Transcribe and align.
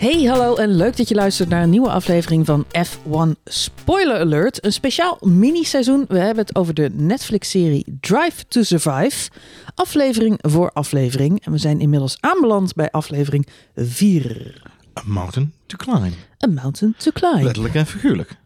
Hey, 0.00 0.24
hallo 0.24 0.54
en 0.56 0.76
leuk 0.76 0.96
dat 0.96 1.08
je 1.08 1.14
luistert 1.14 1.48
naar 1.48 1.62
een 1.62 1.70
nieuwe 1.70 1.90
aflevering 1.90 2.46
van 2.46 2.64
F1 2.64 3.42
Spoiler 3.44 4.18
Alert. 4.18 4.64
Een 4.64 4.72
speciaal 4.72 5.18
mini-seizoen. 5.20 6.04
We 6.08 6.18
hebben 6.18 6.44
het 6.44 6.56
over 6.56 6.74
de 6.74 6.90
Netflix-serie 6.92 7.98
Drive 8.00 8.46
to 8.48 8.62
Survive. 8.62 9.30
Aflevering 9.74 10.38
voor 10.40 10.70
aflevering. 10.70 11.44
En 11.44 11.52
we 11.52 11.58
zijn 11.58 11.80
inmiddels 11.80 12.16
aanbeland 12.20 12.74
bij 12.74 12.90
aflevering 12.90 13.46
4. 13.76 14.62
A 14.98 15.02
mountain 15.04 15.52
to 15.66 15.76
climb. 15.76 16.14
A 16.44 16.46
Mountain 16.46 16.94
to 16.98 17.10
Climb. 17.10 17.42
Letterlijk 17.42 17.74
en 17.74 17.86
figuurlijk. 17.86 18.36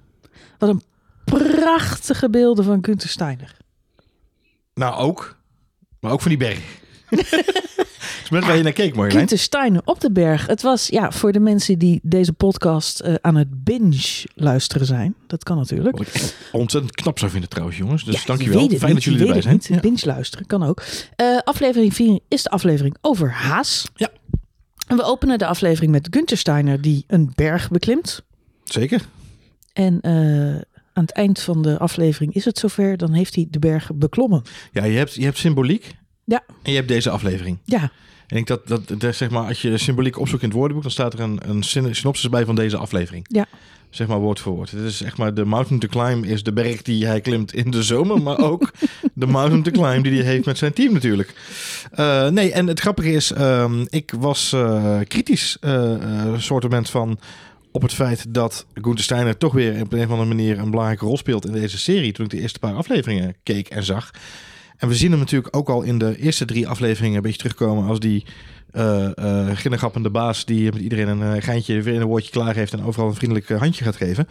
Wat 0.58 0.68
een 0.68 0.82
prachtige 1.24 2.30
beelden 2.30 2.64
van 2.64 2.84
Gunther 2.84 3.08
Steiner. 3.08 3.56
Nou, 4.74 4.94
ook. 4.94 5.36
Maar 6.00 6.12
ook 6.12 6.20
van 6.20 6.30
die 6.30 6.38
berg. 6.38 6.60
is 8.22 8.28
waar 8.28 8.56
je 8.56 8.62
naar 8.62 8.72
keek, 8.72 8.94
Marjolein. 8.94 9.18
Gunther 9.18 9.38
Steiner 9.38 9.82
op 9.84 10.00
de 10.00 10.12
berg. 10.12 10.46
Het 10.46 10.62
was 10.62 10.86
ja, 10.88 11.10
voor 11.12 11.32
de 11.32 11.40
mensen 11.40 11.78
die 11.78 12.00
deze 12.02 12.32
podcast 12.32 13.00
eh, 13.00 13.14
aan 13.20 13.36
het 13.36 13.64
binge 13.64 14.24
luisteren 14.34 14.86
zijn. 14.86 15.14
Dat 15.26 15.42
kan 15.42 15.56
natuurlijk. 15.56 15.98
Wat 15.98 16.06
ik 16.06 16.34
ontzettend 16.52 16.94
knap 16.94 17.18
zou 17.18 17.30
vinden 17.30 17.48
trouwens, 17.48 17.78
jongens. 17.78 18.04
Dus 18.04 18.14
Ja, 18.14 18.20
je 18.20 18.26
dankjewel. 18.26 18.58
Fijn 18.58 18.70
niet, 18.70 18.80
dat 18.80 19.04
jullie 19.04 19.26
erbij 19.26 19.58
zijn. 19.60 19.80
Binge 19.80 20.02
luisteren 20.02 20.46
kan 20.46 20.62
ook. 20.62 20.82
Eh, 21.16 21.38
aflevering 21.44 21.94
4 21.94 22.20
is 22.28 22.42
de 22.42 22.50
aflevering 22.50 22.96
over 23.00 23.32
Haas. 23.32 23.88
Ja. 23.94 24.10
En 24.86 24.96
we 24.96 25.02
openen 25.02 25.38
de 25.38 25.46
aflevering 25.46 25.92
met 25.92 26.08
Gunther 26.10 26.36
Steiner 26.36 26.80
die 26.80 27.04
een 27.06 27.32
berg 27.34 27.70
beklimt. 27.70 28.22
Zeker. 28.64 29.02
En 29.72 30.00
eh, 30.00 30.12
aan 30.92 31.02
het 31.02 31.12
eind 31.12 31.40
van 31.40 31.62
de 31.62 31.78
aflevering 31.78 32.34
is 32.34 32.44
het 32.44 32.58
zover. 32.58 32.96
Dan 32.96 33.12
heeft 33.12 33.34
hij 33.34 33.46
de 33.50 33.58
berg 33.58 33.90
beklommen. 33.94 34.42
Ja, 34.72 34.84
je 34.84 34.96
hebt, 34.96 35.14
je 35.14 35.24
hebt 35.24 35.38
symboliek. 35.38 35.94
Ja. 36.24 36.44
En 36.62 36.70
je 36.70 36.76
hebt 36.76 36.88
deze 36.88 37.10
aflevering. 37.10 37.58
Ja, 37.64 37.90
En 38.26 38.36
ik 38.36 38.46
dat, 38.46 38.68
dat, 38.68 38.92
dat 38.98 39.14
zeg 39.14 39.30
maar, 39.30 39.46
als 39.48 39.62
je 39.62 39.78
symboliek 39.78 40.18
opzoekt 40.18 40.42
in 40.42 40.48
het 40.48 40.56
woordenboek, 40.56 40.82
dan 40.82 40.92
staat 40.92 41.12
er 41.12 41.20
een, 41.20 41.40
een 41.42 41.62
syn- 41.62 41.94
synopsis 41.94 42.28
bij 42.28 42.44
van 42.44 42.54
deze 42.54 42.76
aflevering. 42.76 43.26
Ja. 43.28 43.46
Zeg 43.90 44.06
maar 44.06 44.18
woord 44.18 44.40
voor 44.40 44.54
woord. 44.54 44.70
Het 44.70 44.80
is 44.80 45.02
echt 45.02 45.16
maar 45.16 45.34
de 45.34 45.44
mountain 45.44 45.80
to 45.80 45.88
climb 45.88 46.24
is 46.24 46.42
de 46.42 46.52
berg 46.52 46.82
die 46.82 47.06
hij 47.06 47.20
klimt 47.20 47.54
in 47.54 47.70
de 47.70 47.82
zomer, 47.82 48.22
maar 48.22 48.38
ook 48.38 48.70
de 49.14 49.26
mountain 49.26 49.62
to 49.62 49.70
climb 49.70 50.04
die 50.04 50.22
hij 50.22 50.32
heeft 50.32 50.44
met 50.46 50.58
zijn 50.58 50.72
team 50.72 50.92
natuurlijk. 50.92 51.34
Eh, 51.92 52.28
nee, 52.28 52.52
en 52.52 52.66
het 52.66 52.80
grappige 52.80 53.12
is, 53.12 53.32
ehm, 53.32 53.84
ik 53.88 54.12
was 54.18 54.52
eh, 54.52 54.98
kritisch, 55.08 55.56
eh 55.60 55.94
eh, 55.94 56.38
soortement 56.38 56.90
van 56.90 57.18
op 57.70 57.82
het 57.82 57.94
feit 57.94 58.24
dat 58.34 58.66
Gunther 58.74 59.04
Steiner 59.04 59.36
toch 59.38 59.52
weer 59.52 59.80
op 59.80 59.92
een 59.92 60.04
of 60.04 60.10
andere 60.10 60.28
manier 60.28 60.58
een 60.58 60.70
belangrijke 60.70 61.04
rol 61.04 61.16
speelt 61.16 61.46
in 61.46 61.52
deze 61.52 61.78
serie. 61.78 62.12
Toen 62.12 62.24
ik 62.24 62.30
de 62.30 62.40
eerste 62.40 62.58
paar 62.58 62.74
afleveringen 62.74 63.34
keek 63.42 63.68
en 63.68 63.84
zag. 63.84 64.10
En 64.76 64.88
we 64.88 64.94
zien 64.94 65.10
hem 65.10 65.18
natuurlijk 65.18 65.56
ook 65.56 65.68
al 65.68 65.82
in 65.82 65.98
de 65.98 66.18
eerste 66.18 66.44
drie 66.44 66.68
afleveringen 66.68 67.16
een 67.16 67.22
beetje 67.22 67.38
terugkomen 67.38 67.88
als 67.88 68.00
die 68.00 68.24
eh 68.70 69.18
eh 69.18 69.56
ginnegappende 69.56 70.10
baas 70.10 70.44
die 70.44 70.72
met 70.72 70.82
iedereen 70.82 71.08
een 71.08 71.36
eh, 71.36 71.42
geintje 71.42 71.82
weer 71.82 72.00
een 72.00 72.06
woordje 72.06 72.30
klaar 72.30 72.54
heeft 72.54 72.72
en 72.72 72.84
overal 72.84 73.08
een 73.08 73.14
vriendelijk 73.14 73.48
handje 73.48 73.84
gaat 73.84 73.96
geven. 73.96 74.28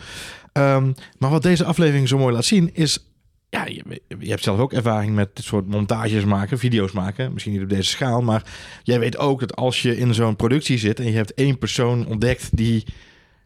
Ehm, 0.52 0.92
maar 1.18 1.30
wat 1.30 1.44
deze 1.44 1.64
aflevering 1.64 2.08
zo 2.08 2.18
mooi 2.18 2.34
laat 2.34 2.46
zien 2.46 2.70
is, 2.74 3.06
ja, 3.50 3.66
je, 3.66 4.02
je 4.20 4.30
hebt 4.30 4.44
zelf 4.44 4.60
ook 4.60 4.74
ervaring 4.74 5.16
met 5.16 5.36
dit 5.36 5.46
soort 5.46 5.68
montages 5.68 6.24
maken, 6.24 6.60
video's 6.60 6.92
maken, 6.92 7.34
misschien 7.34 7.54
niet 7.54 7.64
op 7.64 7.70
deze 7.70 7.90
schaal, 7.90 8.22
maar 8.22 8.44
jij 8.84 9.00
weet 9.00 9.18
ook 9.18 9.40
dat 9.40 9.56
als 9.56 9.82
je 9.82 9.98
in 9.98 10.14
zo'n 10.14 10.36
productie 10.36 10.78
zit 10.78 11.00
en 11.00 11.06
je 11.06 11.16
hebt 11.16 11.34
één 11.34 11.58
persoon 11.58 12.08
ontdekt 12.08 12.58
die 12.58 12.86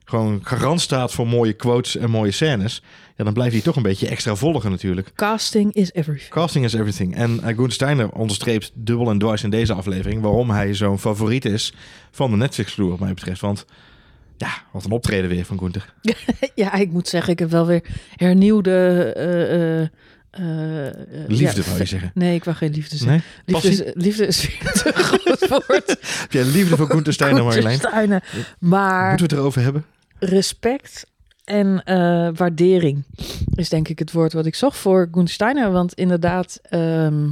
gewoon 0.09 0.39
garant 0.44 0.81
staat 0.81 1.13
voor 1.13 1.27
mooie 1.27 1.53
quotes 1.53 1.95
en 1.97 2.09
mooie 2.09 2.31
scènes, 2.31 2.83
ja, 3.16 3.23
dan 3.23 3.33
blijft 3.33 3.53
hij 3.53 3.61
toch 3.61 3.75
een 3.75 3.81
beetje 3.81 4.08
extra 4.08 4.36
volgen 4.36 4.72
natuurlijk. 4.72 5.11
casting 5.16 5.73
is 5.73 5.91
everything. 5.94 6.30
Casting 6.30 6.66
is 6.66 6.73
everything. 6.73 7.16
En 7.16 7.31
uh, 7.31 7.45
Gunther 7.45 7.72
Steiner 7.72 8.09
onderstreept 8.09 8.72
dubbel 8.73 9.09
en 9.09 9.17
dwars 9.19 9.44
in 9.44 9.49
deze 9.49 9.73
aflevering 9.73 10.22
waarom 10.22 10.49
hij 10.49 10.73
zo'n 10.73 10.99
favoriet 10.99 11.45
is 11.45 11.73
van 12.11 12.31
de 12.31 12.38
Netflix-vloer, 12.38 12.89
wat 12.89 12.99
mij 12.99 13.14
betreft. 13.14 13.41
Want 13.41 13.66
ja, 14.37 14.49
wat 14.71 14.86
een 14.86 14.92
optreden 14.92 15.30
weer 15.30 15.45
van 15.45 15.59
Gunther. 15.59 15.93
Ja, 16.55 16.73
ik 16.73 16.92
moet 16.92 17.08
zeggen, 17.08 17.33
ik 17.33 17.39
heb 17.39 17.49
wel 17.49 17.65
weer 17.65 17.83
hernieuwde... 18.15 18.71
eh, 19.15 19.81
eh, 19.81 19.87
eh, 20.31 20.87
eh, 20.87 20.93
Liefde, 21.27 21.61
ja, 21.61 21.67
wou 21.67 21.77
je 21.77 21.86
zeggen. 21.86 22.11
Nee, 22.14 22.36
ik 22.36 22.43
wou 22.43 22.58
geen 22.58 22.71
liefde 22.71 22.98
zeggen. 22.98 23.23
Nee? 23.45 23.55
Liefde, 23.55 23.70
is, 23.86 23.92
liefde 23.93 24.27
is 24.27 24.39
te 24.83 24.92
groot 24.93 25.48
woord. 25.49 25.87
Heb 26.02 26.31
jij 26.31 26.43
liefde 26.43 26.76
voor 26.77 26.89
Gunther 26.89 27.14
Steiner, 27.14 27.43
Marjolein? 27.43 27.77
Steiner. 27.77 28.23
Maar 28.60 29.10
Moeten 29.10 29.27
we 29.27 29.33
het 29.33 29.42
erover 29.42 29.61
hebben? 29.61 29.86
Respect 30.20 31.05
en 31.48 31.83
eh, 31.83 32.30
waardering 32.33 33.04
is 33.55 33.70
denk 33.70 33.88
ik 33.88 34.00
het 34.00 34.11
woord 34.11 34.33
wat 34.33 34.45
ik 34.45 34.55
zocht 34.55 34.78
voor 34.78 35.08
Gunther 35.11 35.33
Steiner. 35.33 35.72
Want 35.72 35.94
inderdaad, 35.94 36.60
ehm, 36.61 37.30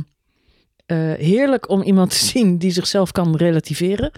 eh, 0.85 0.97
heerlijk 1.13 1.69
om 1.69 1.81
iemand 1.81 2.09
te 2.09 2.25
zien 2.31 2.57
die 2.57 2.71
zichzelf 2.71 3.11
kan 3.11 3.35
relativeren 3.35 4.11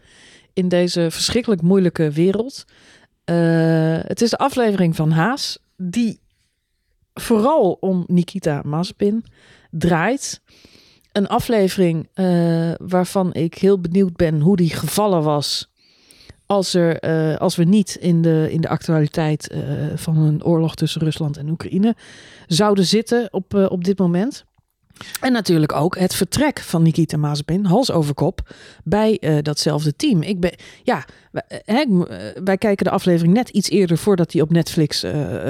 in 0.54 0.68
deze 0.68 1.12
verschrikkelijk 1.12 1.62
moeilijke 1.62 2.12
wereld. 2.12 2.66
Eh, 3.24 3.98
het 4.02 4.22
is 4.22 4.30
de 4.30 4.38
aflevering 4.38 4.96
van 4.96 5.12
Haas 5.12 5.60
die 5.78 6.20
vooral 7.14 7.78
om 7.80 8.04
Nikita 8.08 8.62
Mazepin 8.66 9.26
draait. 9.72 10.42
Een 11.12 11.28
aflevering 11.28 12.10
waarvan 12.78 13.34
ik 13.34 13.58
heel 13.58 13.80
benieuwd 13.80 14.16
ben 14.16 14.40
hoe 14.40 14.56
die 14.56 14.70
gevallen 14.70 15.24
was 15.24 15.70
als, 16.48 16.74
er, 16.74 17.00
eh, 17.00 17.38
als 17.38 17.56
we 17.56 17.64
niet 17.64 17.98
in 18.00 18.22
de, 18.22 18.48
in 18.52 18.62
de 18.62 18.70
actualiteit 18.70 19.48
eh, 19.48 19.62
van 19.96 20.18
een 20.18 20.44
oorlog 20.44 20.76
tussen 20.76 21.02
Rusland 21.02 21.38
en 21.38 21.50
Oekraïne 21.50 21.96
zouden 22.48 22.86
zitten 22.86 23.28
op, 23.32 23.54
eh, 23.54 23.66
op 23.70 23.84
dit 23.84 23.98
moment. 23.98 24.46
En 25.22 25.32
natuurlijk 25.32 25.74
ook 25.74 25.98
het 25.98 26.16
vertrek 26.16 26.60
van 26.60 26.84
Nikita 26.84 27.18
Mazepin, 27.18 27.66
hals 27.66 27.92
over 27.92 28.14
kop, 28.14 28.54
bij 28.84 29.40
datzelfde 29.42 29.96
team. 29.96 30.22
Ik 30.22 30.40
ben, 30.40 30.56
ja, 30.84 31.06
wij, 31.32 31.62
hè, 31.66 32.58
kijken 32.58 32.86
de 32.86 32.92
aflevering 32.92 33.34
net 33.34 33.50
iets 33.50 33.70
eerder 33.70 33.98
voordat 33.98 34.32
hij 34.32 34.42
op 34.42 34.52
Netflix 34.52 35.04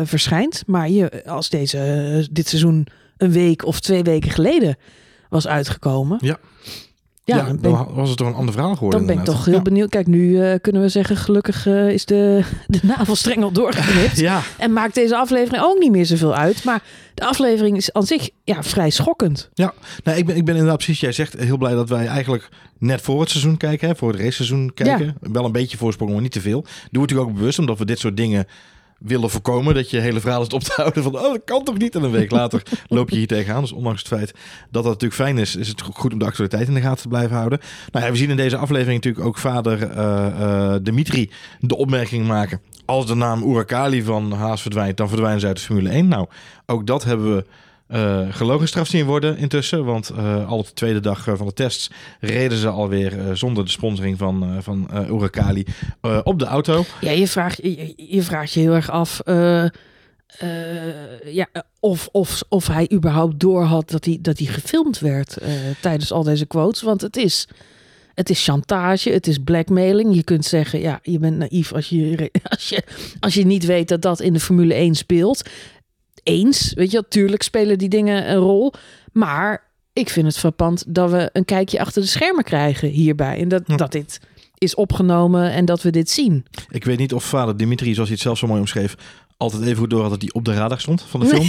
verschijnt. 0.04 0.64
Maar 0.66 0.90
je, 0.90 1.26
als 1.26 1.50
deze, 1.50 2.28
dit 2.32 2.48
seizoen 2.48 2.88
een 3.18 3.32
week 3.32 3.66
of 3.66 3.80
twee 3.80 4.04
weken 4.04 4.32
geleden 4.32 4.78
was 5.30 5.48
uitgekomen. 5.48 6.18
Ja. 6.22 6.40
Ja, 7.28 7.38
Ja, 7.38 7.54
dan 7.62 7.82
ik 7.82 7.88
was 7.96 8.10
het 8.10 8.18
toch 8.18 8.28
een 8.28 8.34
ander 8.34 8.54
verhaal 8.54 8.74
geworden. 8.74 9.00
dan 9.00 9.08
ben 9.08 9.18
ik 9.18 9.24
toch 9.24 9.46
heel 9.46 9.54
Ja. 9.54 9.62
benieuwd. 9.62 9.90
Kijk, 9.90 10.08
nu 10.08 10.42
eh, 10.42 10.60
kunnen 10.62 10.82
we 10.82 10.90
zeggen, 10.90 11.16
gelukkig 11.18 11.68
eh, 11.68 11.90
is 11.90 12.06
de, 12.06 12.42
de 12.68 12.80
navelstrengel 12.82 13.52
doorgeknipt. 13.52 14.20
Ja, 14.30 14.42
En 14.58 14.74
maakt 14.74 14.96
deze 14.96 15.18
aflevering 15.18 15.64
ook 15.64 15.80
niet 15.80 15.92
meer 15.92 16.06
zoveel 16.06 16.36
uit. 16.36 16.64
Maar 16.64 16.84
de 17.14 17.26
aflevering 17.26 17.78
is 17.78 17.94
aan 17.94 18.04
zich 18.06 18.30
ja, 18.44 18.64
vrij 18.64 18.90
schokkend. 18.90 19.50
ja. 19.54 19.74
Nou, 20.04 20.18
ik, 20.18 20.26
ben, 20.26 20.36
ik 20.36 20.46
ben 20.46 20.54
inderdaad 20.54 20.78
precies, 20.84 21.00
jij 21.00 21.12
zegt, 21.12 21.34
heel 21.40 21.58
blij 21.58 21.74
dat 21.74 21.90
wij 21.90 22.08
eigenlijk 22.08 22.50
net 22.80 23.02
voor 23.02 23.20
het 23.20 23.30
seizoen 23.30 23.58
kijken, 23.58 23.88
hè, 23.88 23.96
voor 23.96 24.12
het 24.12 24.20
raceseizoen 24.22 24.72
kijken. 24.74 25.16
Wel 25.22 25.46
een 25.46 25.52
beetje 25.52 25.78
voorsprong, 25.78 26.12
maar 26.12 26.22
niet 26.22 26.32
te 26.32 26.42
veel. 26.42 26.62
Doen 26.62 26.72
we 26.92 27.00
natuurlijk 27.00 27.30
ook 27.30 27.36
bewust, 27.36 27.60
omdat 27.60 27.78
we 27.78 27.86
dit 27.86 28.00
soort 28.00 28.18
dingen 28.18 28.46
willen 29.00 29.30
voorkomen. 29.30 29.74
Dat 29.74 29.90
je 29.90 30.00
hele 30.00 30.20
verhaal 30.20 30.42
is 30.42 30.48
op 30.48 30.64
te 30.64 30.74
houden 30.76 31.04
van, 31.04 31.16
oh, 31.16 31.22
dat 31.22 31.42
kan 31.46 31.64
toch 31.64 31.78
niet? 31.78 31.96
En 31.96 32.04
een 32.04 32.12
week 32.12 32.32
later 32.32 32.64
loop 32.88 33.10
je 33.10 33.16
hier 33.16 33.28
tegenaan. 33.28 33.62
Dus 33.62 33.72
ondanks 33.72 34.00
het 34.00 34.08
feit 34.08 34.32
dat 34.72 34.84
dat 34.84 34.84
natuurlijk 34.84 35.14
fijn 35.14 35.38
is, 35.38 35.56
is 35.56 35.68
het 35.68 35.82
goed 35.82 36.14
om 36.14 36.20
de 36.20 36.26
actualiteit 36.26 36.68
in 36.68 36.74
de 36.74 36.82
gaten 36.82 37.02
te 37.02 37.08
blijven 37.08 37.36
houden. 37.36 37.60
Nou 37.92 38.06
ja, 38.06 38.12
we 38.12 38.18
zien 38.18 38.30
in 38.30 38.36
deze 38.36 38.58
aflevering 38.58 39.04
natuurlijk 39.04 39.26
ook 39.26 39.38
vader 39.38 39.92
eh, 39.92 40.28
eh, 40.28 40.80
Dimitri 40.82 41.32
de 41.60 41.78
opmerking 41.78 42.28
maken. 42.28 42.62
Als 42.86 43.06
de 43.06 43.16
naam 43.16 43.44
Urakali 43.44 44.04
van 44.04 44.32
Haas 44.32 44.62
verdwijnt, 44.62 44.98
dan 44.98 45.10
verdwijnen 45.10 45.40
ze 45.40 45.48
uit 45.48 45.58
de 45.58 45.64
Formule 45.64 45.90
1. 45.90 46.08
Nou, 46.08 46.28
ook 46.66 46.88
dat 46.88 47.04
hebben 47.04 47.36
we 47.36 47.46
gelogenstraft 48.30 48.90
zien 48.90 49.06
worden 49.06 49.38
intussen. 49.38 49.86
Want 49.86 50.10
eh, 50.10 50.50
al 50.50 50.58
op 50.58 50.66
de 50.66 50.74
tweede 50.74 51.00
dag 51.00 51.28
eh, 51.28 51.34
van 51.38 51.46
de 51.46 51.54
tests 51.54 51.92
reden 52.20 52.58
ze 52.58 52.68
alweer 52.68 53.20
eh, 53.20 53.34
zonder 53.34 53.66
de 53.66 53.72
sponsoring 53.72 54.18
van, 54.18 54.44
eh 54.44 54.58
van 54.60 54.90
Urakali 55.10 55.66
op 56.24 56.40
de 56.40 56.46
auto. 56.46 56.86
Ja, 57.02 57.12
je 57.12 57.28
vraagt 57.28 57.60
je, 57.62 57.94
je 57.96 58.22
vraagt 58.22 58.54
je 58.54 58.60
heel 58.60 58.74
erg 58.74 58.90
af 58.90 59.22
ja, 61.26 61.48
of, 61.80 62.10
of, 62.12 62.44
of 62.50 62.68
hij 62.68 62.92
überhaupt 62.94 63.40
door 63.40 63.64
had 63.64 63.90
dat 63.90 64.06
hij, 64.06 64.18
dat 64.22 64.38
hij 64.38 64.48
gefilmd 64.48 65.00
werd 65.00 65.38
tijdens 65.82 66.12
al 66.12 66.24
deze 66.24 66.46
quotes. 66.46 66.82
Want 66.82 67.02
het 67.02 67.18
is, 67.18 67.48
het 68.14 68.30
is 68.30 68.44
chantage, 68.44 69.10
het 69.10 69.28
is 69.28 69.38
blackmailing. 69.38 70.16
Je 70.16 70.24
kunt 70.24 70.46
zeggen, 70.46 70.80
ja, 70.80 71.00
je 71.04 71.20
bent 71.20 71.38
naïef 71.38 71.74
als 71.74 71.90
je, 71.90 72.32
als 72.50 72.70
je, 72.70 72.84
als 73.20 73.34
je 73.34 73.46
niet 73.46 73.66
weet 73.66 73.88
dat 73.88 74.02
dat 74.02 74.20
in 74.20 74.34
de 74.34 74.40
Formule 74.40 74.74
1 74.74 74.96
speelt. 74.96 75.50
Eens, 76.28 76.74
weet 76.74 76.92
je, 76.92 76.98
natuurlijk 76.98 77.42
spelen 77.42 77.78
die 77.78 77.90
dingen 77.90 78.30
een 78.32 78.38
rol. 78.38 78.74
Maar 79.12 79.64
ik 79.94 80.10
vind 80.10 80.26
het 80.26 80.38
frappant 80.38 80.84
dat 80.88 81.12
we 81.12 81.30
een 81.34 81.46
kijkje 81.46 81.80
achter 81.80 82.02
de 82.02 82.08
schermen 82.08 82.44
krijgen 82.44 82.90
hierbij. 82.90 83.40
En 83.40 83.48
dat, 83.48 83.64
Ja. 83.66 83.76
dat 83.76 83.92
dit 83.92 84.20
is 84.58 84.76
opgenomen 84.76 85.52
en 85.52 85.66
dat 85.66 85.82
we 85.82 85.90
dit 85.90 86.10
zien. 86.10 86.46
Ik 86.70 86.84
weet 86.84 86.98
niet 86.98 87.14
of 87.14 87.24
vader 87.24 87.58
Dimitri, 87.58 87.94
zoals 87.94 88.08
hij 88.10 88.18
het 88.18 88.26
zelf 88.28 88.38
zo 88.38 88.48
mooi 88.48 88.60
omschreef, 88.60 88.96
altijd 89.38 89.62
even 89.64 89.78
goed 89.78 89.90
door 89.90 90.02
had 90.02 90.10
dat 90.10 90.22
hij 90.22 90.30
op 90.34 90.46
de 90.46 90.54
radar 90.54 90.80
stond 90.80 91.02
van 91.10 91.20
de 91.20 91.26
film. 91.34 91.46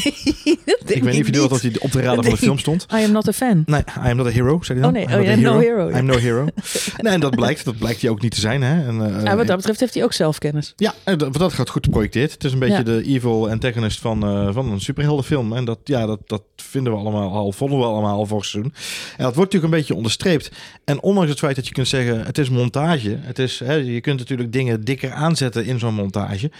ik 0.87 1.03
weet 1.03 1.13
niet 1.13 1.21
of 1.21 1.27
je 1.27 1.33
door 1.33 1.41
had 1.41 1.51
dat 1.51 1.61
hij 1.61 1.73
op 1.79 1.93
de 1.93 2.01
radar 2.01 2.25
van 2.25 2.33
de 2.33 2.39
film 2.39 2.59
stond. 2.59 2.87
I 2.93 3.05
am 3.05 3.13
not 3.13 3.29
a 3.29 3.33
fan. 3.33 3.63
Nee, 3.67 3.81
I 4.05 4.09
am 4.09 4.17
not 4.17 4.27
a 4.27 4.31
hero, 4.31 4.63
zei 4.63 4.79
hij 4.81 4.91
dan. 4.93 5.03
Oh 5.03 5.09
nee, 5.09 5.19
oh, 5.19 5.25
I 5.25 5.33
am 5.33 5.41
no 5.41 5.59
hero. 5.59 5.89
I 5.89 5.93
am 5.93 6.05
no 6.05 6.17
hero. 6.17 6.47
nee, 7.03 7.13
en 7.13 7.21
dat 7.21 7.37
blijkt, 7.37 7.65
dat 7.65 7.79
blijkt 7.79 8.01
hij 8.01 8.11
ook 8.11 8.23
niet 8.23 8.35
te 8.35 8.41
zijn. 8.41 8.63
Hè? 8.63 8.87
En, 8.87 8.95
uh, 8.95 9.23
ja, 9.25 9.37
wat 9.37 9.47
dat 9.47 9.57
betreft 9.57 9.81
heeft 9.81 9.95
hij 9.95 10.05
ook 10.05 10.13
zelfkennis. 10.13 10.73
Ja, 10.77 10.95
en 11.05 11.19
dat, 11.19 11.33
dat 11.33 11.53
gaat 11.53 11.69
goed 11.69 11.85
geprojecteerd. 11.85 12.33
Het 12.33 12.45
is 12.45 12.53
een 12.53 12.59
beetje 12.59 12.77
Ja. 12.77 12.83
de 12.83 13.03
evil 13.05 13.51
antagonist 13.51 14.01
van, 14.01 14.47
uh, 14.47 14.53
van 14.55 14.71
een 14.73 14.81
superheldenfilm. 14.81 15.53
En 15.53 15.65
dat, 15.65 15.79
ja, 15.85 16.07
dat, 16.07 16.21
dat 16.27 16.43
vinden 16.57 16.93
we 16.93 16.99
allemaal 16.99 17.33
al, 17.33 17.53
vonden 17.53 17.79
we 17.79 17.85
allemaal 17.85 18.17
al 18.17 18.27
vorig 18.27 18.45
seizoen. 18.45 18.73
En 19.17 19.25
dat 19.25 19.35
wordt 19.35 19.53
natuurlijk 19.53 19.73
een 19.73 19.79
beetje 19.79 19.95
onderstreept. 19.95 20.51
En 20.85 21.03
ondanks 21.03 21.31
het 21.31 21.39
feit 21.39 21.57
dat 21.57 21.67
je 21.67 21.73
kunt 21.73 21.89
zeggen, 21.89 22.25
het 22.27 22.39
is 22.39 22.49
montage. 22.51 23.19
Het 23.21 23.39
is, 23.39 23.59
hè, 23.65 23.75
je 23.75 24.01
kunt 24.01 24.19
natuurlijk 24.19 24.53
dingen 24.53 24.85
dikker 24.85 25.13
aanzetten 25.13 25.65
in 25.65 25.79
zo'n 25.79 25.95
montage. 25.95 26.51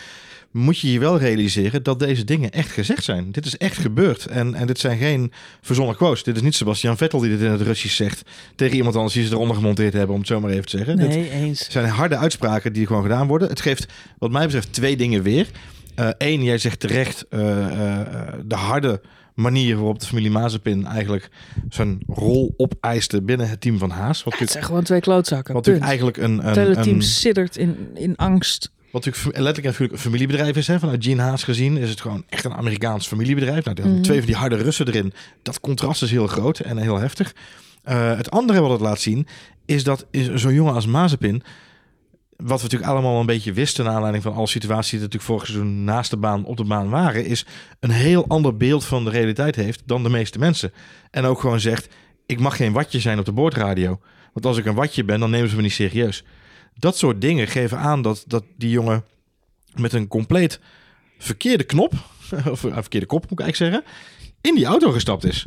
Moet 0.51 0.79
je 0.79 0.93
je 0.93 0.99
wel 0.99 1.19
realiseren 1.19 1.83
dat 1.83 1.99
deze 1.99 2.25
dingen 2.25 2.51
echt 2.51 2.71
gezegd 2.71 3.05
zijn. 3.05 3.33
Dit 3.33 3.47
is 3.47 3.57
echt 3.57 3.77
gebeurd. 3.77 4.27
En, 4.27 4.55
en 4.55 4.67
dit 4.67 4.79
zijn 4.79 4.99
geen 4.99 5.33
verzonnen 5.61 5.97
quotes. 5.97 6.23
Dit 6.23 6.37
is 6.37 6.43
niet 6.43 6.55
Sebastian 6.55 6.97
Vettel 6.97 7.19
die 7.21 7.31
dit 7.31 7.41
in 7.41 7.51
het 7.51 7.61
Russisch 7.61 7.97
zegt 7.97 8.23
tegen 8.55 8.77
iemand 8.77 8.97
anders 8.97 9.15
die 9.15 9.27
ze 9.27 9.33
eronder 9.33 9.57
gemonteerd 9.57 9.93
hebben, 9.93 10.13
om 10.15 10.19
het 10.21 10.29
zo 10.29 10.41
maar 10.41 10.51
even 10.51 10.67
te 10.67 10.77
zeggen. 10.77 10.97
Dit 10.97 11.09
Nee, 11.09 11.31
eens. 11.31 11.71
zijn 11.71 11.89
harde 11.89 12.17
uitspraken 12.17 12.73
die 12.73 12.87
gewoon 12.87 13.03
gedaan 13.03 13.27
worden. 13.27 13.49
Het 13.49 13.61
geeft, 13.61 13.87
wat 14.19 14.31
mij 14.31 14.45
betreft, 14.45 14.73
twee 14.73 14.97
dingen 14.97 15.23
weer. 15.23 15.47
Eén, 16.19 16.43
jij 16.43 16.59
zegt 16.59 16.81
terecht 16.81 17.27
eh, 17.31 17.99
eh, 18.01 18.33
de 18.45 18.55
harde 18.55 19.01
manier 19.35 19.77
waarop 19.77 20.01
de 20.01 20.07
familie 20.07 20.31
Mazepin 20.31 20.87
eigenlijk 20.87 21.29
zijn 21.69 22.01
rol 22.07 22.55
opeiste 22.57 23.23
binnen 23.23 23.49
het 23.49 23.61
team 23.61 23.79
van 23.79 23.91
Haas. 23.91 24.23
Wat 24.25 24.39
Het 24.39 24.51
zijn 24.51 24.65
gewoon 24.65 24.83
twee 24.83 25.01
klootzakken. 25.01 25.55
wat 25.55 25.69
eigenlijk 25.69 26.17
een, 26.17 26.39
Het 26.39 26.57
hele 26.57 26.77
een, 26.77 26.83
team 26.83 26.97
een, 26.97 27.03
siddert 27.03 27.57
in, 27.57 27.89
in 27.95 28.17
angst. 28.17 28.71
Wat 28.93 29.05
natuurlijk 29.05 29.37
letterlijk 29.37 29.67
en 29.67 29.71
figuurlijk 29.73 29.93
een 29.93 30.05
familiebedrijf 30.11 30.57
is. 30.57 30.67
Hè? 30.67 30.79
Vanuit 30.79 31.05
Gene 31.05 31.23
Haas 31.23 31.45
gezien 31.45 31.77
is 31.77 31.91
het 31.91 32.01
gewoon 32.01 32.25
echt 32.29 32.45
een 32.45 32.55
Amerikaans 32.55 33.07
familiebedrijf. 33.07 33.65
Nou, 33.65 33.89
Mhm. 33.89 34.03
twee 34.03 34.19
van 34.19 34.27
die 34.27 34.37
harde 34.37 34.57
Russen 34.57 34.87
erin. 34.87 35.13
Dat 35.43 35.61
contrast 35.61 36.03
is 36.03 36.11
heel 36.11 36.27
groot 36.27 36.59
en 36.59 36.77
heel 36.79 36.99
heftig. 36.99 37.35
Eh, 37.83 38.17
het 38.17 38.31
andere 38.31 38.61
wat 38.61 38.71
het 38.71 38.81
laat 38.81 39.01
zien 39.01 39.27
is 39.67 39.85
dat 39.85 40.07
zo'n 40.35 40.55
jongen 40.55 40.75
als 40.75 40.87
Mazepin... 40.87 41.43
Wat 42.37 42.57
we 42.57 42.63
natuurlijk 42.63 42.91
allemaal 42.91 43.21
een 43.21 43.27
beetje 43.27 43.53
wisten... 43.53 43.85
naar 43.85 43.95
aanleiding 43.95 44.23
van 44.25 44.35
alle 44.35 44.47
situaties 44.47 44.91
die 44.91 44.99
natuurlijk 45.01 45.27
vorig 45.27 45.47
seizoen... 45.47 45.85
naast 45.85 46.11
de 46.11 46.17
baan, 46.17 46.45
op 46.45 46.57
de 46.57 46.65
baan 46.65 46.89
waren... 46.89 47.25
is 47.25 47.47
een 47.81 47.91
heel 47.91 48.25
ander 48.29 48.57
beeld 48.57 48.85
van 48.85 49.05
de 49.05 49.11
realiteit 49.11 49.57
heeft... 49.57 49.83
dan 49.87 50.03
de 50.03 50.09
meeste 50.09 50.39
mensen. 50.39 50.73
En 51.11 51.25
ook 51.25 51.41
gewoon 51.41 51.61
zegt... 51.61 51.89
ik 52.27 52.41
mag 52.41 52.57
geen 52.57 52.73
watje 52.73 53.01
zijn 53.01 53.19
op 53.19 53.25
de 53.25 53.33
boordradio. 53.33 54.01
Want 54.33 54.47
als 54.47 54.57
ik 54.57 54.65
een 54.67 54.75
watje 54.75 55.05
ben, 55.05 55.21
dan 55.21 55.31
nemen 55.31 55.49
ze 55.49 55.57
me 55.57 55.63
niet 55.63 55.73
serieus. 55.73 56.25
Dat 56.79 56.97
soort 56.97 57.21
dingen 57.21 57.49
geven 57.49 57.79
aan 57.79 58.03
dat, 58.03 58.25
dat 58.27 58.45
die 58.57 58.71
jongen... 58.71 59.05
met 59.75 59.93
een 59.93 60.09
compleet 60.09 60.61
verkeerde 61.19 61.65
knop... 61.65 61.93
of 62.51 62.63
een 62.63 62.73
verkeerde 62.73 63.07
kop 63.07 63.23
moet 63.23 63.41
ik 63.41 63.41
eigenlijk 63.41 63.73
zeggen... 63.73 64.01
in 64.41 64.55
die 64.55 64.65
auto 64.65 64.91
gestapt 64.91 65.25
is. 65.25 65.47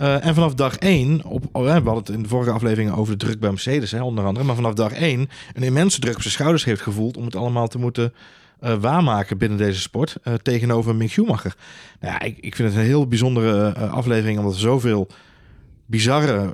Uh, 0.00 0.26
en 0.26 0.34
vanaf 0.34 0.54
dag 0.54 0.76
één, 0.76 1.24
op, 1.24 1.44
oh, 1.52 1.62
we 1.62 1.70
hadden 1.70 1.94
het 1.94 2.08
in 2.08 2.22
de 2.22 2.28
vorige 2.28 2.50
afleveringen 2.50 2.94
over 2.94 3.18
de 3.18 3.24
druk 3.24 3.40
bij 3.40 3.50
Mercedes, 3.50 3.90
hè, 3.90 4.02
onder 4.02 4.24
andere. 4.24 4.46
Maar 4.46 4.54
vanaf 4.54 4.74
dag 4.74 4.92
één 4.92 5.28
een 5.52 5.62
immense 5.62 6.00
druk 6.00 6.14
op 6.14 6.20
zijn 6.20 6.32
schouders 6.32 6.64
heeft 6.64 6.80
gevoeld 6.80 7.16
om 7.16 7.24
het 7.24 7.36
allemaal 7.36 7.68
te 7.68 7.78
moeten 7.78 8.12
uh, 8.60 8.74
waarmaken 8.74 9.38
binnen 9.38 9.58
deze 9.58 9.80
sport 9.80 10.16
tegenover 10.42 10.94
Mick 10.94 11.10
Schumacher. 11.10 11.56
Nou 12.00 12.12
ja, 12.12 12.20
ik, 12.20 12.38
ik 12.40 12.56
vind 12.56 12.68
het 12.68 12.78
een 12.78 12.84
heel 12.84 13.06
bijzondere 13.06 13.74
aflevering, 13.74 14.38
omdat 14.38 14.54
er 14.54 14.60
zoveel 14.60 15.08
bizarre, 15.86 16.52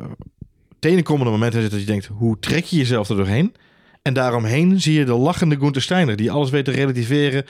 tenenkomende 0.78 1.30
momenten 1.30 1.60
zitten 1.60 1.78
dat 1.78 1.86
je 1.86 1.92
denkt, 1.92 2.06
hoe 2.06 2.38
trek 2.38 2.64
je 2.64 2.76
jezelf 2.76 3.08
er 3.08 3.16
doorheen? 3.16 3.54
En 4.02 4.14
daaromheen 4.14 4.80
zie 4.80 4.98
je 4.98 5.04
de 5.04 5.14
lachende 5.14 5.56
Gunther 5.56 5.82
Steiner, 5.82 6.16
die 6.16 6.30
alles 6.30 6.50
weet 6.50 6.64
te 6.64 6.70
relativeren 6.70 7.44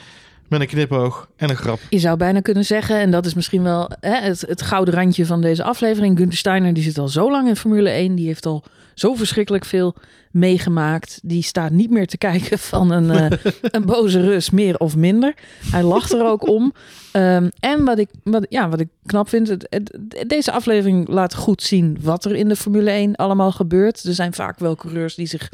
met 0.49 0.61
een 0.61 0.67
knipoog 0.67 1.29
en 1.37 1.51
een 1.51 1.57
grap. 1.57 1.79
Je 1.91 1.99
zou 1.99 2.17
bijna 2.17 2.41
kunnen 2.41 2.65
zeggen, 2.65 3.01
en 3.01 3.11
dat 3.11 3.27
is 3.27 3.35
misschien 3.35 3.63
wel 3.63 3.91
hè, 4.01 4.15
het, 4.15 4.41
het 4.41 4.63
gouden 4.63 4.95
randje 4.95 5.27
van 5.27 5.41
deze 5.41 5.63
aflevering. 5.63 6.19
Gunther 6.19 6.39
Steiner 6.39 6.73
die 6.73 6.83
zit 6.83 6.99
al 6.99 7.09
zo 7.09 7.31
lang 7.31 7.49
in 7.49 7.57
Formule 7.57 7.91
1. 7.91 8.15
Die 8.15 8.27
heeft 8.27 8.47
al 8.47 8.65
zo 8.95 9.15
verschrikkelijk 9.15 9.65
veel 9.65 9.95
meegemaakt. 10.31 11.21
Die 11.23 11.43
staat 11.43 11.71
niet 11.71 11.91
meer 11.91 12.07
te 12.07 12.19
kijken 12.19 12.59
van 12.59 12.91
een, 12.91 13.33
uh, 13.33 13.39
een 13.77 13.85
boze 13.85 14.21
Rus, 14.21 14.51
meer 14.51 14.77
of 14.77 14.97
minder. 14.97 15.35
Hij 15.71 15.83
lacht 15.83 16.13
er 16.13 16.27
ook 16.27 16.49
om. 16.49 16.73
Um, 17.13 17.51
en 17.61 17.85
wat 17.85 17.99
ik, 17.99 18.09
wat, 18.23 18.47
ja, 18.49 18.69
wat 18.69 18.81
ik 18.81 18.89
knap 19.07 19.29
vind, 19.29 19.49
het, 19.49 19.67
het, 19.71 19.99
deze 20.27 20.53
aflevering 20.53 21.09
laat 21.09 21.35
goed 21.35 21.63
zien 21.63 21.99
wat 22.01 22.25
er 22.25 22.35
in 22.35 22.49
de 22.49 22.57
Formule 22.57 22.91
1 22.91 23.17
allemaal 23.17 23.53
gebeurt. 23.53 24.05
Er 24.05 24.15
zijn 24.15 24.35
vaak 24.35 24.59
wel 24.59 24.77
coureurs 24.77 25.15
die 25.15 25.27
zich 25.27 25.49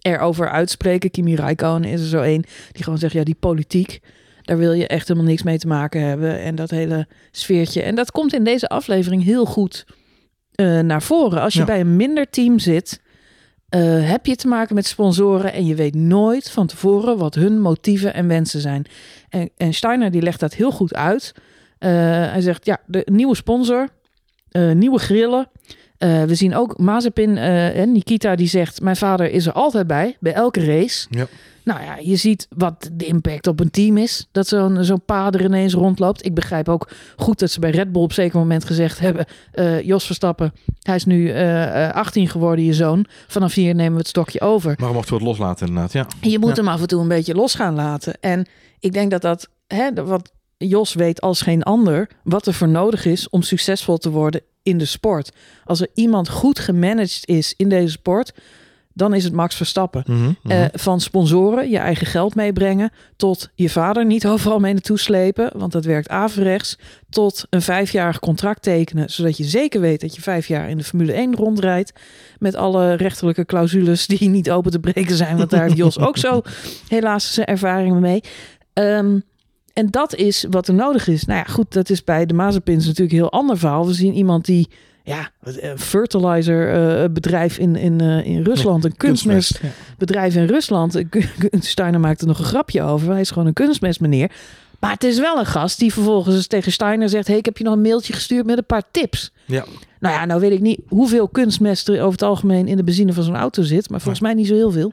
erover 0.00 0.50
uitspreken. 0.50 1.10
Kimi 1.10 1.34
Räikkönen 1.34 1.90
is 1.90 2.00
er 2.00 2.06
zo 2.06 2.20
één 2.20 2.44
die 2.72 2.84
gewoon 2.84 2.98
zegt, 2.98 3.12
ja, 3.12 3.24
die 3.24 3.36
politiek 3.40 4.00
daar 4.50 4.58
wil 4.58 4.72
je 4.72 4.86
echt 4.86 5.08
helemaal 5.08 5.28
niks 5.28 5.42
mee 5.42 5.58
te 5.58 5.66
maken 5.66 6.00
hebben. 6.02 6.40
En 6.40 6.54
dat 6.54 6.70
hele 6.70 7.06
sfeertje. 7.30 7.82
En 7.82 7.94
dat 7.94 8.10
komt 8.10 8.32
in 8.32 8.44
deze 8.44 8.68
aflevering 8.68 9.24
heel 9.24 9.44
goed 9.44 9.84
uh, 10.56 10.80
naar 10.80 11.02
voren. 11.02 11.40
Als 11.40 11.52
je 11.52 11.60
ja. 11.60 11.66
bij 11.66 11.80
een 11.80 11.96
minder 11.96 12.30
team 12.30 12.58
zit, 12.58 13.00
uh, 13.74 14.10
heb 14.10 14.26
je 14.26 14.36
te 14.36 14.48
maken 14.48 14.74
met 14.74 14.86
sponsoren. 14.86 15.52
En 15.52 15.66
je 15.66 15.74
weet 15.74 15.94
nooit 15.94 16.50
van 16.50 16.66
tevoren 16.66 17.18
wat 17.18 17.34
hun 17.34 17.60
motieven 17.60 18.14
en 18.14 18.28
wensen 18.28 18.60
zijn. 18.60 18.84
En, 19.28 19.50
en 19.56 19.74
Steiner 19.74 20.10
die 20.10 20.22
legt 20.22 20.40
dat 20.40 20.54
heel 20.54 20.70
goed 20.70 20.94
uit. 20.94 21.32
Uh, 21.34 21.90
hij 22.30 22.40
zegt, 22.40 22.66
ja, 22.66 22.80
de 22.86 23.02
nieuwe 23.12 23.34
sponsor, 23.34 23.88
nieuwe 24.72 24.98
grillen. 24.98 25.48
We 26.00 26.34
zien 26.34 26.54
ook 26.54 26.78
Mazepin 26.78 27.36
en 27.36 27.92
Nikita 27.92 28.34
die 28.34 28.48
zegt... 28.48 28.80
mijn 28.80 28.96
vader 28.96 29.30
is 29.30 29.46
er 29.46 29.52
altijd 29.52 29.86
bij, 29.86 30.16
bij 30.20 30.32
elke 30.32 30.64
race. 30.64 31.06
Ja. 31.10 31.26
Nou 31.64 31.82
ja, 31.82 31.96
je 32.00 32.16
ziet 32.16 32.46
wat 32.56 32.90
de 32.92 33.06
impact 33.06 33.46
op 33.46 33.60
een 33.60 33.70
team 33.70 33.96
is. 33.96 34.28
Dat 34.32 34.46
zo'n 34.46 34.84
zo'n 34.84 35.04
pa 35.04 35.30
er 35.30 35.44
ineens 35.44 35.74
rondloopt. 35.74 36.24
Ik 36.24 36.34
begrijp 36.34 36.68
ook 36.68 36.90
goed 37.16 37.38
dat 37.38 37.50
ze 37.50 37.60
bij 37.60 37.70
Red 37.70 37.92
Bull 37.92 38.02
op 38.02 38.08
een 38.08 38.14
zeker 38.14 38.38
moment 38.38 38.64
gezegd 38.64 38.98
hebben... 38.98 39.26
Uh, 39.54 39.82
Jos 39.82 40.06
Verstappen, 40.06 40.52
hij 40.82 40.94
is 40.94 41.04
nu 41.04 41.34
uh, 41.34 41.90
18 41.90 42.28
geworden, 42.28 42.64
je 42.64 42.74
zoon. 42.74 43.06
Vanaf 43.26 43.54
hier 43.54 43.74
nemen 43.74 43.92
we 43.92 43.98
het 43.98 44.08
stokje 44.08 44.40
over. 44.40 44.74
Maar 44.78 44.92
mochten 44.92 45.12
we 45.12 45.18
het 45.18 45.28
loslaten 45.28 45.66
inderdaad, 45.66 45.92
ja. 45.92 46.06
Je 46.20 46.38
moet 46.38 46.56
ja. 46.56 46.62
hem 46.62 46.68
af 46.68 46.80
en 46.80 46.88
toe 46.88 47.00
een 47.00 47.08
beetje 47.08 47.34
los 47.34 47.54
gaan 47.54 47.74
laten. 47.74 48.20
En 48.20 48.46
ik 48.80 48.92
denk 48.92 49.10
dat 49.10 49.22
dat, 49.22 49.48
hè, 49.66 49.92
wat 50.04 50.32
Jos 50.56 50.94
weet 50.94 51.20
als 51.20 51.42
geen 51.42 51.62
ander... 51.62 52.08
wat 52.24 52.46
er 52.46 52.54
voor 52.54 52.68
nodig 52.68 53.04
is 53.04 53.28
om 53.28 53.42
succesvol 53.42 53.98
te 53.98 54.10
worden 54.10 54.42
in 54.62 54.78
de 54.78 54.84
sport. 54.84 55.32
Als 55.64 55.80
er 55.80 55.88
iemand 55.94 56.28
goed 56.28 56.58
gemanaged 56.58 57.26
is 57.26 57.54
in 57.56 57.68
deze 57.68 57.90
sport 57.90 58.32
dan 58.92 59.14
is 59.14 59.24
het 59.24 59.32
Max 59.32 59.54
Verstappen. 59.54 60.02
Mm 60.06 60.36
-hmm, 60.42 60.52
uh, 60.52 60.64
van 60.72 61.00
sponsoren, 61.00 61.70
je 61.70 61.78
eigen 61.78 62.06
geld 62.06 62.34
meebrengen, 62.34 62.90
tot 63.16 63.50
je 63.54 63.70
vader 63.70 64.04
niet 64.04 64.26
overal 64.32 64.58
mee 64.58 64.72
naartoe 64.72 64.98
slepen, 64.98 65.50
want 65.56 65.72
dat 65.72 65.84
werkt 65.84 66.08
averechts, 66.08 66.78
tot 67.10 67.46
een 67.50 67.62
vijfjarig 67.62 68.18
contract 68.18 68.62
tekenen, 68.62 69.10
zodat 69.10 69.36
je 69.36 69.44
zeker 69.44 69.80
weet 69.80 70.00
dat 70.00 70.14
je 70.14 70.22
vijf 70.22 70.46
jaar 70.46 70.70
in 70.70 70.76
de 70.76 70.84
Formule 70.84 71.12
1 71.12 71.34
rondrijdt, 71.34 71.92
met 72.38 72.54
alle 72.54 72.94
rechterlijke 72.94 73.44
clausules 73.44 74.06
die 74.06 74.28
niet 74.28 74.50
open 74.50 74.70
te 74.70 74.78
breken 74.78 75.16
zijn, 75.16 75.36
want 75.36 75.50
daar 75.50 75.62
heeft 75.62 75.76
Jos 75.76 75.98
ook 75.98 76.16
zo 76.16 76.42
helaas 76.88 77.34
zijn 77.34 77.46
ervaringen 77.46 78.00
mee. 78.00 78.22
Um, 78.74 79.22
en 79.80 79.90
dat 79.90 80.14
is 80.14 80.46
wat 80.50 80.68
er 80.68 80.74
nodig 80.74 81.08
is. 81.08 81.24
Nou 81.24 81.38
ja, 81.38 81.52
goed, 81.52 81.72
dat 81.72 81.90
is 81.90 82.04
bij 82.04 82.26
de 82.26 82.34
Mazepins 82.34 82.86
natuurlijk 82.86 83.12
een 83.12 83.18
heel 83.18 83.32
ander 83.32 83.58
verhaal. 83.58 83.86
We 83.86 83.92
zien 83.92 84.14
iemand 84.14 84.44
die 84.44 84.68
ja, 85.04 85.30
een 85.42 85.78
fertilizer 85.78 86.74
uh, 86.74 87.08
bedrijf 87.10 87.58
in, 87.58 87.76
in, 87.76 88.02
uh, 88.02 88.26
in 88.26 88.42
Rusland, 88.42 88.84
een 88.84 88.96
kunstmestbedrijf 88.96 90.34
in 90.34 90.46
Rusland. 90.46 91.02
Steiner 91.60 92.00
maakte 92.00 92.22
er 92.22 92.28
nog 92.28 92.38
een 92.38 92.44
grapje 92.44 92.82
over. 92.82 93.10
Hij 93.10 93.20
is 93.20 93.30
gewoon 93.30 93.46
een 93.46 93.52
kunstmest 93.52 94.00
meneer. 94.00 94.30
Maar 94.80 94.92
het 94.92 95.04
is 95.04 95.18
wel 95.18 95.38
een 95.38 95.46
gast 95.46 95.78
die 95.78 95.92
vervolgens 95.92 96.46
tegen 96.46 96.72
Steiner 96.72 97.08
zegt: 97.08 97.26
hey, 97.26 97.36
ik 97.36 97.44
heb 97.44 97.58
je 97.58 97.64
nog 97.64 97.74
een 97.74 97.80
mailtje 97.80 98.12
gestuurd 98.12 98.46
met 98.46 98.58
een 98.58 98.66
paar 98.66 98.84
tips. 98.90 99.32
Ja. 99.44 99.64
Nou 100.00 100.14
ja, 100.14 100.24
nou 100.24 100.40
weet 100.40 100.52
ik 100.52 100.60
niet 100.60 100.80
hoeveel 100.88 101.28
kunstmest 101.28 101.88
er 101.88 101.98
over 101.98 102.12
het 102.12 102.22
algemeen 102.22 102.68
in 102.68 102.76
de 102.76 102.84
benzine 102.84 103.12
van 103.12 103.24
zo'n 103.24 103.36
auto 103.36 103.62
zit. 103.62 103.90
Maar 103.90 104.00
volgens 104.00 104.22
mij 104.22 104.34
niet 104.34 104.46
zo 104.46 104.54
heel 104.54 104.70
veel. 104.70 104.92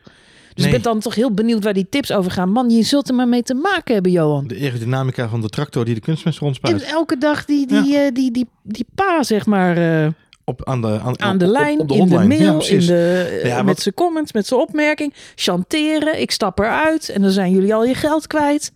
Dus 0.58 0.66
nee. 0.66 0.76
ik 0.76 0.82
ben 0.82 0.92
dan 0.92 1.02
toch 1.02 1.16
heel 1.16 1.34
benieuwd 1.34 1.64
waar 1.64 1.74
die 1.74 1.88
tips 1.90 2.12
over 2.12 2.32
gaan. 2.32 2.52
Man, 2.52 2.70
je 2.70 2.84
zult 2.84 3.10
er 3.10 3.16
maar 3.16 3.28
mee 3.28 3.44
te 3.44 3.54
maken 3.54 3.94
hebben, 3.94 4.12
Johan. 4.12 4.48
De 4.48 4.56
aerodynamica 4.56 5.30
van 5.30 5.42
de 5.42 5.50
tractor 5.50 5.86
die 5.86 5.94
de 5.94 6.02
kunstmest 6.02 6.40
rondspuit. 6.40 6.84
Elke 6.84 7.18
dag 7.18 7.46
die, 7.46 7.68
die, 7.68 7.84
ja. 7.84 8.06
uh, 8.06 8.12
die, 8.14 8.32
die, 8.32 8.48
die 8.64 8.86
pa, 8.96 9.24
zeg 9.24 9.46
maar... 9.46 9.78
Uh, 9.78 10.08
op, 10.44 10.66
aan 10.66 10.82
de, 10.82 11.00
aan, 11.00 11.22
aan 11.22 11.38
de 11.38 11.48
lijn, 11.48 11.80
op 11.80 11.88
de 11.88 11.96
in 11.96 12.08
de 12.08 12.28
mail, 12.28 12.64
ja, 12.64 12.70
in 12.70 12.86
de, 12.86 13.42
Ja, 13.44 13.62
met 13.64 13.80
zijn 13.80 13.94
comments, 13.94 14.32
met 14.32 14.48
zijn 14.48 14.60
opmerking. 14.60 15.14
Chanteren, 15.36 16.22
ik 16.22 16.32
stap 16.32 16.60
eruit 16.60 17.10
en 17.10 17.22
dan 17.22 17.32
zijn 17.32 17.52
jullie 17.52 17.74
al 17.74 17.86
je 17.86 17.94
geld 17.94 18.28
kwijt. 18.28 18.72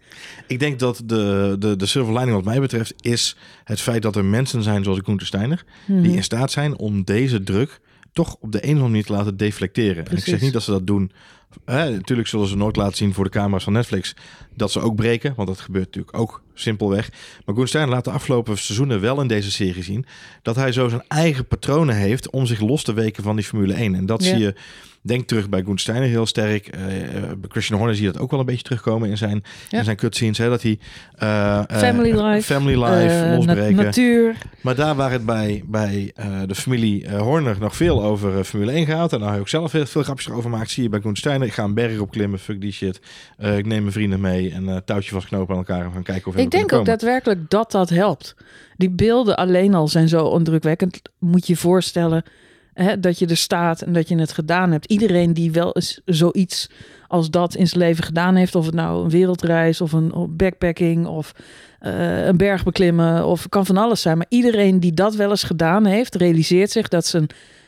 Ik 0.47 0.59
denk 0.59 0.79
dat 0.79 1.01
de, 1.05 1.55
de, 1.59 1.75
de 1.75 1.85
silver 1.85 2.13
lining 2.13 2.35
wat 2.35 2.45
mij 2.45 2.59
betreft 2.59 2.93
is 2.99 3.35
het 3.63 3.81
feit 3.81 4.01
dat 4.01 4.15
er 4.15 4.25
mensen 4.25 4.63
zijn 4.63 4.83
zoals 4.83 4.99
Gunther 5.03 5.27
Steiner... 5.27 5.63
Mhm. 5.85 6.01
die 6.01 6.15
in 6.15 6.23
staat 6.23 6.51
zijn 6.51 6.77
om 6.77 7.03
deze 7.03 7.43
druk 7.43 7.79
toch 8.13 8.35
op 8.39 8.51
de 8.51 8.57
een 8.57 8.63
of 8.63 8.69
andere 8.69 8.89
manier 8.89 9.05
te 9.05 9.13
laten 9.13 9.37
deflecteren. 9.37 10.05
En 10.07 10.17
ik 10.17 10.23
zeg 10.23 10.41
niet 10.41 10.53
dat 10.53 10.63
ze 10.63 10.71
dat 10.71 10.87
doen 10.87 11.11
Hè, 11.65 11.89
natuurlijk 11.89 12.27
zullen 12.27 12.47
ze 12.47 12.57
nooit 12.57 12.75
laten 12.75 12.97
zien 12.97 13.13
voor 13.13 13.23
de 13.23 13.29
camera's 13.29 13.63
van 13.63 13.73
Netflix 13.73 14.15
dat 14.55 14.71
ze 14.71 14.79
ook 14.79 14.95
breken, 14.95 15.33
want 15.35 15.47
dat 15.47 15.59
gebeurt 15.59 15.85
natuurlijk 15.85 16.17
ook 16.17 16.41
simpelweg. 16.53 17.09
Maar 17.45 17.55
Koen 17.55 17.67
Steiner 17.67 17.93
laat 17.93 18.03
de 18.05 18.11
afgelopen 18.11 18.57
seizoenen 18.57 19.01
wel 19.01 19.21
in 19.21 19.27
deze 19.27 19.51
serie 19.51 19.83
zien 19.83 20.05
dat 20.41 20.55
hij 20.55 20.71
zo 20.71 20.89
zijn 20.89 21.03
eigen 21.07 21.47
patronen 21.47 21.95
heeft 21.95 22.29
om 22.29 22.45
zich 22.45 22.59
los 22.59 22.83
te 22.83 22.93
weken 22.93 23.23
van 23.23 23.35
die 23.35 23.45
Formule 23.45 23.73
1. 23.73 23.95
En 23.95 24.05
dat 24.05 24.23
Ja. 24.23 24.29
zie 24.29 24.39
je, 24.39 24.55
denk 25.01 25.27
terug 25.27 25.49
bij 25.49 25.61
Koen 25.63 25.77
Steiner 25.77 26.09
heel 26.09 26.25
sterk. 26.25 26.67
Eh, 26.67 27.01
eh, 27.17 27.23
Christian 27.49 27.77
Horner 27.77 27.95
zie 27.97 28.05
je 28.05 28.11
dat 28.11 28.21
ook 28.21 28.31
wel 28.31 28.39
een 28.39 28.45
beetje 28.45 28.63
terugkomen 28.63 29.09
in 29.09 29.17
zijn, 29.17 29.43
Ja. 29.69 29.77
in 29.77 29.83
zijn 29.83 29.95
cutscenes. 29.97 30.37
Hè, 30.37 30.49
dat 30.49 30.61
hij 30.61 30.79
eh, 31.15 31.61
Family 31.67 32.21
life. 32.21 32.53
family 32.53 32.83
life 32.83 33.33
losbreken. 33.35 33.75
nat- 33.75 33.85
natuur. 33.85 34.35
Maar 34.61 34.75
daar 34.75 34.95
waar 34.95 35.11
het 35.11 35.25
bij, 35.25 35.63
bij 35.65 36.13
de 36.45 36.55
familie 36.55 37.15
Horner 37.15 37.55
nog 37.59 37.75
veel 37.75 38.03
over 38.03 38.43
Formule 38.43 38.71
1 38.71 38.85
gaat. 38.85 39.13
En 39.13 39.19
daar 39.19 39.29
hij 39.29 39.39
ook 39.39 39.49
zelf 39.49 39.71
heel 39.71 39.85
veel 39.85 40.03
grapjes 40.03 40.29
over 40.29 40.49
maakt. 40.49 40.69
Zie 40.69 40.83
je 40.83 40.89
bij 40.89 40.99
Koen 40.99 41.15
Steiner. 41.15 41.47
Ik 41.47 41.53
ga 41.53 41.63
een 41.63 41.73
berg 41.73 41.99
opklimmen. 41.99 42.39
Fuck 42.39 42.61
die 42.61 42.71
shit. 42.71 42.99
Ik 43.37 43.65
neem 43.65 43.81
mijn 43.81 43.91
vrienden 43.91 44.21
mee. 44.21 44.51
En 44.51 44.81
touwtje 44.85 45.11
vastknopen 45.11 45.51
aan 45.53 45.57
elkaar. 45.59 45.85
En 45.85 45.91
gaan 45.91 46.03
kijken 46.03 46.27
of 46.27 46.33
we 46.35 46.41
Ik 46.41 46.51
denk 46.51 46.63
ook 46.63 46.69
komen. 46.69 46.85
daadwerkelijk 46.85 47.49
dat 47.49 47.71
dat 47.71 47.89
helpt. 47.89 48.35
Die 48.77 48.89
beelden 48.89 49.37
alleen 49.37 49.73
al 49.73 49.87
zijn 49.87 50.07
zo 50.07 50.35
indrukwekkend. 50.37 51.01
Moet 51.19 51.47
je 51.47 51.53
je 51.53 51.59
voorstellen 51.59 52.23
dat 52.99 53.19
je 53.19 53.27
er 53.27 53.37
staat 53.37 53.81
en 53.81 53.93
dat 53.93 54.07
je 54.07 54.17
het 54.17 54.31
gedaan 54.31 54.71
hebt. 54.71 54.85
Iedereen 54.85 55.33
die 55.33 55.51
wel 55.51 55.75
eens 55.75 56.01
zoiets 56.05 56.69
als 57.07 57.29
dat 57.29 57.55
in 57.55 57.67
zijn 57.67 57.79
leven 57.79 58.03
gedaan 58.03 58.35
heeft. 58.35 58.55
Of 58.55 58.65
het 58.65 58.75
nou 58.75 59.03
een 59.03 59.09
wereldreis 59.09 59.81
of 59.81 59.91
een 59.91 60.13
backpacking 60.29 61.05
of 61.05 61.31
eh, 61.79 62.25
een 62.25 62.37
berg 62.37 62.63
beklimmen. 62.63 63.25
Of 63.25 63.49
kan 63.49 63.65
van 63.65 63.77
alles 63.77 64.01
zijn. 64.01 64.17
Maar 64.17 64.25
iedereen 64.29 64.79
die 64.79 64.93
dat 64.93 65.15
wel 65.15 65.29
eens 65.29 65.43
gedaan 65.43 65.85
heeft, 65.85 66.15
realiseert 66.15 66.71
zich 66.71 66.87
dat 66.87 67.05
zijn 67.05 67.27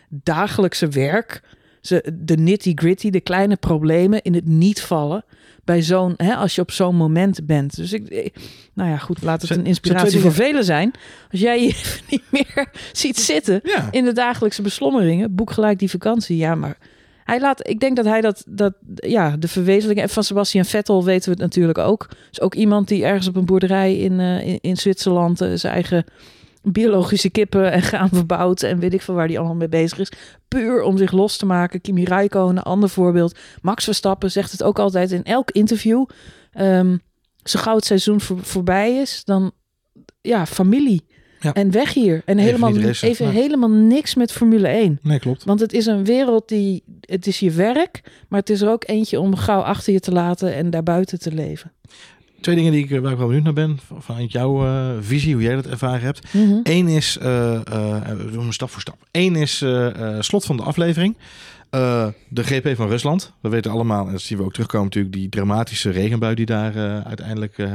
dagelijkse 0.09 0.87
werk... 0.87 1.41
Ze, 1.81 2.13
de 2.13 2.37
nitty-gritty, 2.37 3.09
de 3.09 3.21
kleine 3.21 3.55
problemen 3.55 4.21
in 4.21 4.33
het 4.33 4.45
niet 4.45 4.81
vallen 4.81 5.25
bij 5.65 5.81
zo'n, 5.81 6.13
hè, 6.17 6.35
als 6.35 6.55
je 6.55 6.61
op 6.61 6.71
zo'n 6.71 6.95
moment 6.95 7.45
bent. 7.45 7.75
Dus 7.75 7.93
ik, 7.93 8.07
ik- 8.09 8.35
nou 8.73 8.89
ja, 8.89 8.97
goed, 8.97 9.21
laat 9.21 9.41
het 9.41 9.51
een 9.51 9.65
inspiratie 9.65 10.19
voor 10.19 10.33
velen 10.33 10.63
zijn. 10.63 10.91
Als 11.31 11.39
jij 11.39 11.61
je 11.63 11.93
niet 12.09 12.23
meer 12.29 12.69
ziet 12.91 13.19
zitten 13.19 13.59
Ja. 13.63 13.87
in 13.91 14.03
de 14.03 14.13
dagelijkse 14.13 14.61
beslommeringen, 14.61 15.35
boek 15.35 15.51
gelijk 15.51 15.79
die 15.79 15.89
vakantie. 15.89 16.37
Ja, 16.37 16.55
maar 16.55 16.77
hij 17.23 17.39
laat, 17.39 17.67
ik 17.67 17.79
denk 17.79 17.95
dat 17.95 18.05
hij 18.05 18.21
dat, 18.21 18.43
dat 18.47 18.73
ja, 18.95 19.37
de 19.37 19.47
verwezenlijking 19.47 20.07
en 20.07 20.13
van 20.13 20.23
Sebastian 20.23 20.65
Vettel 20.65 21.03
weten 21.03 21.25
we 21.25 21.31
het 21.31 21.39
natuurlijk 21.39 21.77
ook. 21.77 22.09
Is 22.31 22.41
ook 22.41 22.55
iemand 22.55 22.87
die 22.87 23.05
ergens 23.05 23.27
op 23.27 23.35
een 23.35 23.45
boerderij 23.45 23.95
in, 23.97 24.19
eh, 24.19 24.47
in, 24.47 24.57
in 24.61 24.77
Zwitserland 24.77 25.41
eh, 25.41 25.49
zijn 25.53 25.73
eigen 25.73 26.05
biologische 26.63 27.29
kippen 27.29 27.71
en 27.71 27.81
gaan 27.81 28.09
verbouwt 28.09 28.63
en 28.63 28.79
weet 28.79 28.93
ik 28.93 29.01
veel 29.01 29.15
waar 29.15 29.27
die 29.27 29.37
allemaal 29.37 29.55
mee 29.55 29.69
bezig 29.69 29.99
is. 29.99 30.11
Puur 30.47 30.81
om 30.81 30.97
zich 30.97 31.11
los 31.11 31.37
te 31.37 31.45
maken. 31.45 31.81
Kimi 31.81 32.03
Räikkönen, 32.03 32.57
een 32.57 32.63
ander 32.63 32.89
voorbeeld. 32.89 33.37
Max 33.61 33.83
Verstappen 33.83 34.31
zegt 34.31 34.51
het 34.51 34.63
ook 34.63 34.79
altijd 34.79 35.11
in 35.11 35.23
elk 35.23 35.51
interview. 35.51 36.05
Ehm 36.51 36.95
zo 37.43 37.59
gauw 37.59 37.75
het 37.75 37.85
seizoen 37.85 38.21
voor, 38.21 38.37
voorbij 38.41 38.95
is, 38.95 39.21
dan 39.23 39.51
ja, 40.21 40.45
familie. 40.45 41.05
Ja. 41.39 41.53
En 41.53 41.71
weg 41.71 41.93
hier. 41.93 42.21
En 42.25 42.39
Even 42.39 42.43
helemaal, 42.43 42.91
even 43.01 43.29
helemaal 43.29 43.69
niks 43.69 44.15
met 44.15 44.31
Formule 44.31 44.67
1. 44.67 44.99
Nee, 45.01 45.19
klopt. 45.19 45.43
Want 45.43 45.59
het 45.59 45.73
is 45.73 45.85
een 45.85 46.05
wereld 46.05 46.47
die, 46.47 46.83
het 47.01 47.27
is 47.27 47.39
je 47.39 47.51
werk, 47.51 48.01
maar 48.27 48.39
het 48.39 48.49
is 48.49 48.61
er 48.61 48.69
ook 48.69 48.87
eentje 48.87 49.19
om 49.19 49.35
gauw 49.35 49.61
achter 49.61 49.93
je 49.93 49.99
te 49.99 50.11
laten 50.11 50.53
en 50.53 50.69
daarbuiten 50.69 51.19
te 51.19 51.31
leven. 51.31 51.71
Twee 52.43 52.55
dingen 52.55 52.71
die 52.71 52.83
ik, 52.83 52.91
eh, 52.91 52.99
waar 52.99 53.11
ik 53.11 53.17
wel 53.17 53.25
benieuwd 53.27 53.43
naar 53.43 53.53
ben. 53.53 53.79
van- 53.87 54.01
Vanuit 54.01 54.31
jouw 54.31 54.65
eh, 54.65 54.89
visie, 55.01 55.33
hoe 55.33 55.43
jij 55.43 55.55
dat 55.55 55.65
ervaren 55.67 56.01
hebt. 56.01 56.33
Mhm. 56.33 56.59
Eén 56.63 56.87
is, 56.87 57.17
eh, 57.17 57.25
we 58.17 58.29
doen 58.31 58.53
stap 58.53 58.69
voor 58.69 58.81
stap. 58.81 58.97
Eén 59.11 59.35
is 59.35 59.65
slot 60.19 60.45
van 60.45 60.57
de 60.57 60.63
aflevering. 60.63 61.15
Eh, 61.73 62.07
de 62.29 62.43
GP 62.43 62.75
van 62.75 62.87
Rusland. 62.87 63.33
We 63.41 63.49
weten 63.49 63.71
allemaal, 63.71 64.05
en 64.05 64.11
dat 64.11 64.21
zien 64.21 64.37
we 64.37 64.43
ook 64.43 64.51
terugkomen 64.53 64.85
natuurlijk, 64.85 65.13
die 65.13 65.29
dramatische 65.29 65.89
regenbui 65.89 66.35
die 66.35 66.45
daar 66.45 66.75
eh, 66.75 66.99
uiteindelijk 67.01 67.57
eh, 67.57 67.71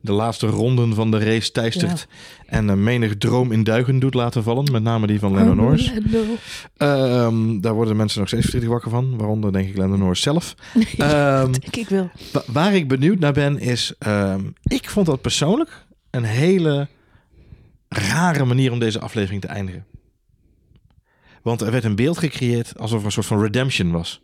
de 0.00 0.12
laatste 0.12 0.46
ronden 0.46 0.94
van 0.94 1.10
de 1.10 1.18
race 1.18 1.52
teistert. 1.52 2.06
En 2.46 2.82
menig 2.82 3.16
droom 3.16 3.52
in 3.52 3.64
duigen 3.64 3.98
doet 3.98 4.14
laten 4.14 4.42
vallen. 4.42 4.72
Met 4.72 4.82
name 4.82 5.06
die 5.06 5.18
van 5.18 5.34
Lennon 5.34 5.56
Norris. 5.56 5.92
Ehm, 6.76 7.60
daar 7.60 7.74
worden 7.74 7.96
mensen 7.96 8.18
nog 8.18 8.28
steeds 8.28 8.42
verdrietig 8.42 8.70
wakker 8.72 8.90
van. 8.90 9.16
Waaronder 9.16 9.52
denk 9.52 9.68
ik 9.68 9.76
Lennon 9.76 9.98
Norris 9.98 10.20
zelf. 10.22 10.54
Ehm, 10.98 11.52
Denk 11.52 11.76
ik 11.76 11.88
wel. 11.88 12.10
Wa- 12.32 12.42
waar 12.46 12.74
ik 12.74 12.88
benieuwd 12.88 13.18
naar 13.18 13.32
ben 13.32 13.58
is, 13.58 13.94
ehm, 13.98 14.40
ik 14.62 14.88
vond 14.90 15.06
dat 15.06 15.20
persoonlijk 15.20 15.84
een 16.10 16.24
hele 16.24 16.88
rare 17.88 18.44
manier 18.44 18.72
om 18.72 18.78
deze 18.78 19.00
aflevering 19.00 19.40
te 19.40 19.46
eindigen. 19.48 19.84
Want 21.42 21.60
er 21.60 21.70
werd 21.70 21.84
een 21.84 21.96
beeld 21.96 22.18
gecreëerd 22.18 22.78
alsof 22.78 22.98
er 23.00 23.04
een 23.06 23.12
soort 23.12 23.26
van 23.26 23.40
redemption 23.42 23.90
was. 23.92 24.20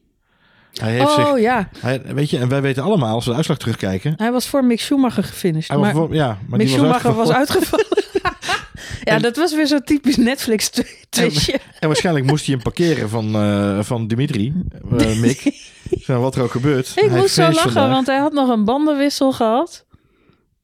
Hij 0.73 0.93
heeft 0.93 1.05
Oh 1.19 1.33
zich, 1.33 1.41
ja, 1.43 1.69
hij, 1.79 2.03
weet 2.07 2.31
je, 2.31 2.39
en 2.39 2.49
wij 2.49 2.61
weten 2.63 2.83
allemaal 2.83 3.15
als 3.15 3.25
we 3.25 3.31
de 3.31 3.37
uitslag 3.37 3.59
terugkijken. 3.59 4.15
hij 4.17 4.33
was 4.33 4.49
voor 4.49 4.65
Mick 4.65 4.81
Schumacher 4.81 5.25
gefinished. 5.25 5.69
Hij 5.69 5.77
was 5.77 5.87
maar 5.87 5.95
voor- 5.97 6.15
ja, 6.15 6.39
maar 6.49 6.59
Mick 6.59 6.69
Schumacher 6.69 7.15
was 7.15 7.31
uitgevallen. 7.31 7.87
uitgevallen. 7.89 8.37
ja, 9.05 9.15
En- 9.15 9.23
dat 9.23 9.37
was 9.37 9.55
weer 9.55 9.67
zo'n 9.67 9.83
typisch 9.85 10.17
Netflix 10.17 10.71
twistje. 11.11 11.61
En 11.81 11.89
waarschijnlijk 11.89 12.27
moest 12.27 12.45
hij 12.47 12.55
hem 12.55 12.63
parkeren 12.63 13.09
van, 13.09 13.35
eh, 13.35 13.79
van 13.83 14.07
Dimitri, 14.07 14.55
eh, 14.99 15.19
Mick. 15.19 15.67
Zo, 16.05 16.21
wat 16.21 16.35
er 16.37 16.43
ook 16.43 16.51
gebeurt. 16.51 16.93
Ik 16.97 17.11
Hij 17.11 17.19
moest 17.21 17.35
zo 17.35 17.43
lachen, 17.43 17.61
vandaag. 17.63 17.91
want 17.91 18.07
hij 18.07 18.19
had 18.19 18.33
nog 18.33 18.49
een 18.49 18.65
bandenwissel 18.65 19.33
gehad. 19.33 19.85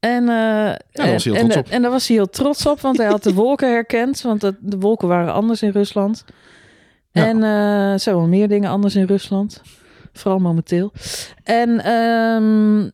En, 0.05 0.21
eh, 0.21 0.75
daar 0.91 1.11
was 1.11 1.23
hij 1.23 1.33
heel 1.33 1.41
en, 1.41 1.49
trots 1.49 1.69
en, 1.69 1.81
daar 1.81 1.91
was 1.91 2.07
hij 2.07 2.15
heel 2.15 2.29
trots 2.29 2.65
op, 2.65 2.81
want 2.81 2.97
hij 2.97 3.07
had 3.07 3.23
de 3.23 3.33
wolken 3.43 3.69
herkend. 3.69 4.21
Want 4.21 4.41
dat, 4.41 4.55
de 4.59 4.77
wolken 4.77 5.07
waren 5.07 5.33
anders 5.33 5.61
in 5.61 5.69
Rusland. 5.69 6.25
Ja. 7.11 7.25
En 7.25 7.43
eh, 7.43 7.91
er 7.91 7.99
zijn 7.99 8.15
wel 8.15 8.27
meer 8.27 8.47
dingen 8.47 8.69
anders 8.69 8.95
in 8.95 9.05
Rusland. 9.05 9.61
Vooral 10.13 10.39
momenteel. 10.39 10.91
En 11.43 11.83
ehm, 11.83 12.89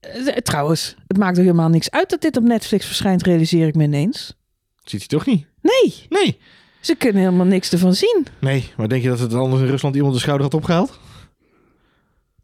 eh, 0.00 0.36
trouwens, 0.36 0.94
het 1.06 1.16
maakt 1.16 1.36
er 1.36 1.42
helemaal 1.42 1.68
niks 1.68 1.90
uit 1.90 2.10
dat 2.10 2.20
dit 2.20 2.36
op 2.36 2.42
Netflix 2.42 2.86
verschijnt, 2.86 3.22
realiseer 3.22 3.66
ik 3.66 3.74
me 3.74 3.84
ineens. 3.84 4.36
Ziet 4.84 5.00
hij 5.00 5.08
toch 5.08 5.26
niet? 5.26 5.46
Nee, 5.60 6.06
Nee. 6.08 6.38
ze 6.80 6.94
kunnen 6.94 7.22
helemaal 7.22 7.46
niks 7.46 7.72
ervan 7.72 7.94
zien. 7.94 8.26
Nee, 8.40 8.70
maar 8.76 8.88
denk 8.88 9.02
je 9.02 9.08
dat 9.08 9.18
het 9.18 9.34
anders 9.34 9.62
in 9.62 9.68
Rusland 9.68 9.94
iemand 9.94 10.14
de 10.14 10.20
schouder 10.20 10.44
had 10.44 10.54
opgehaald? 10.54 10.98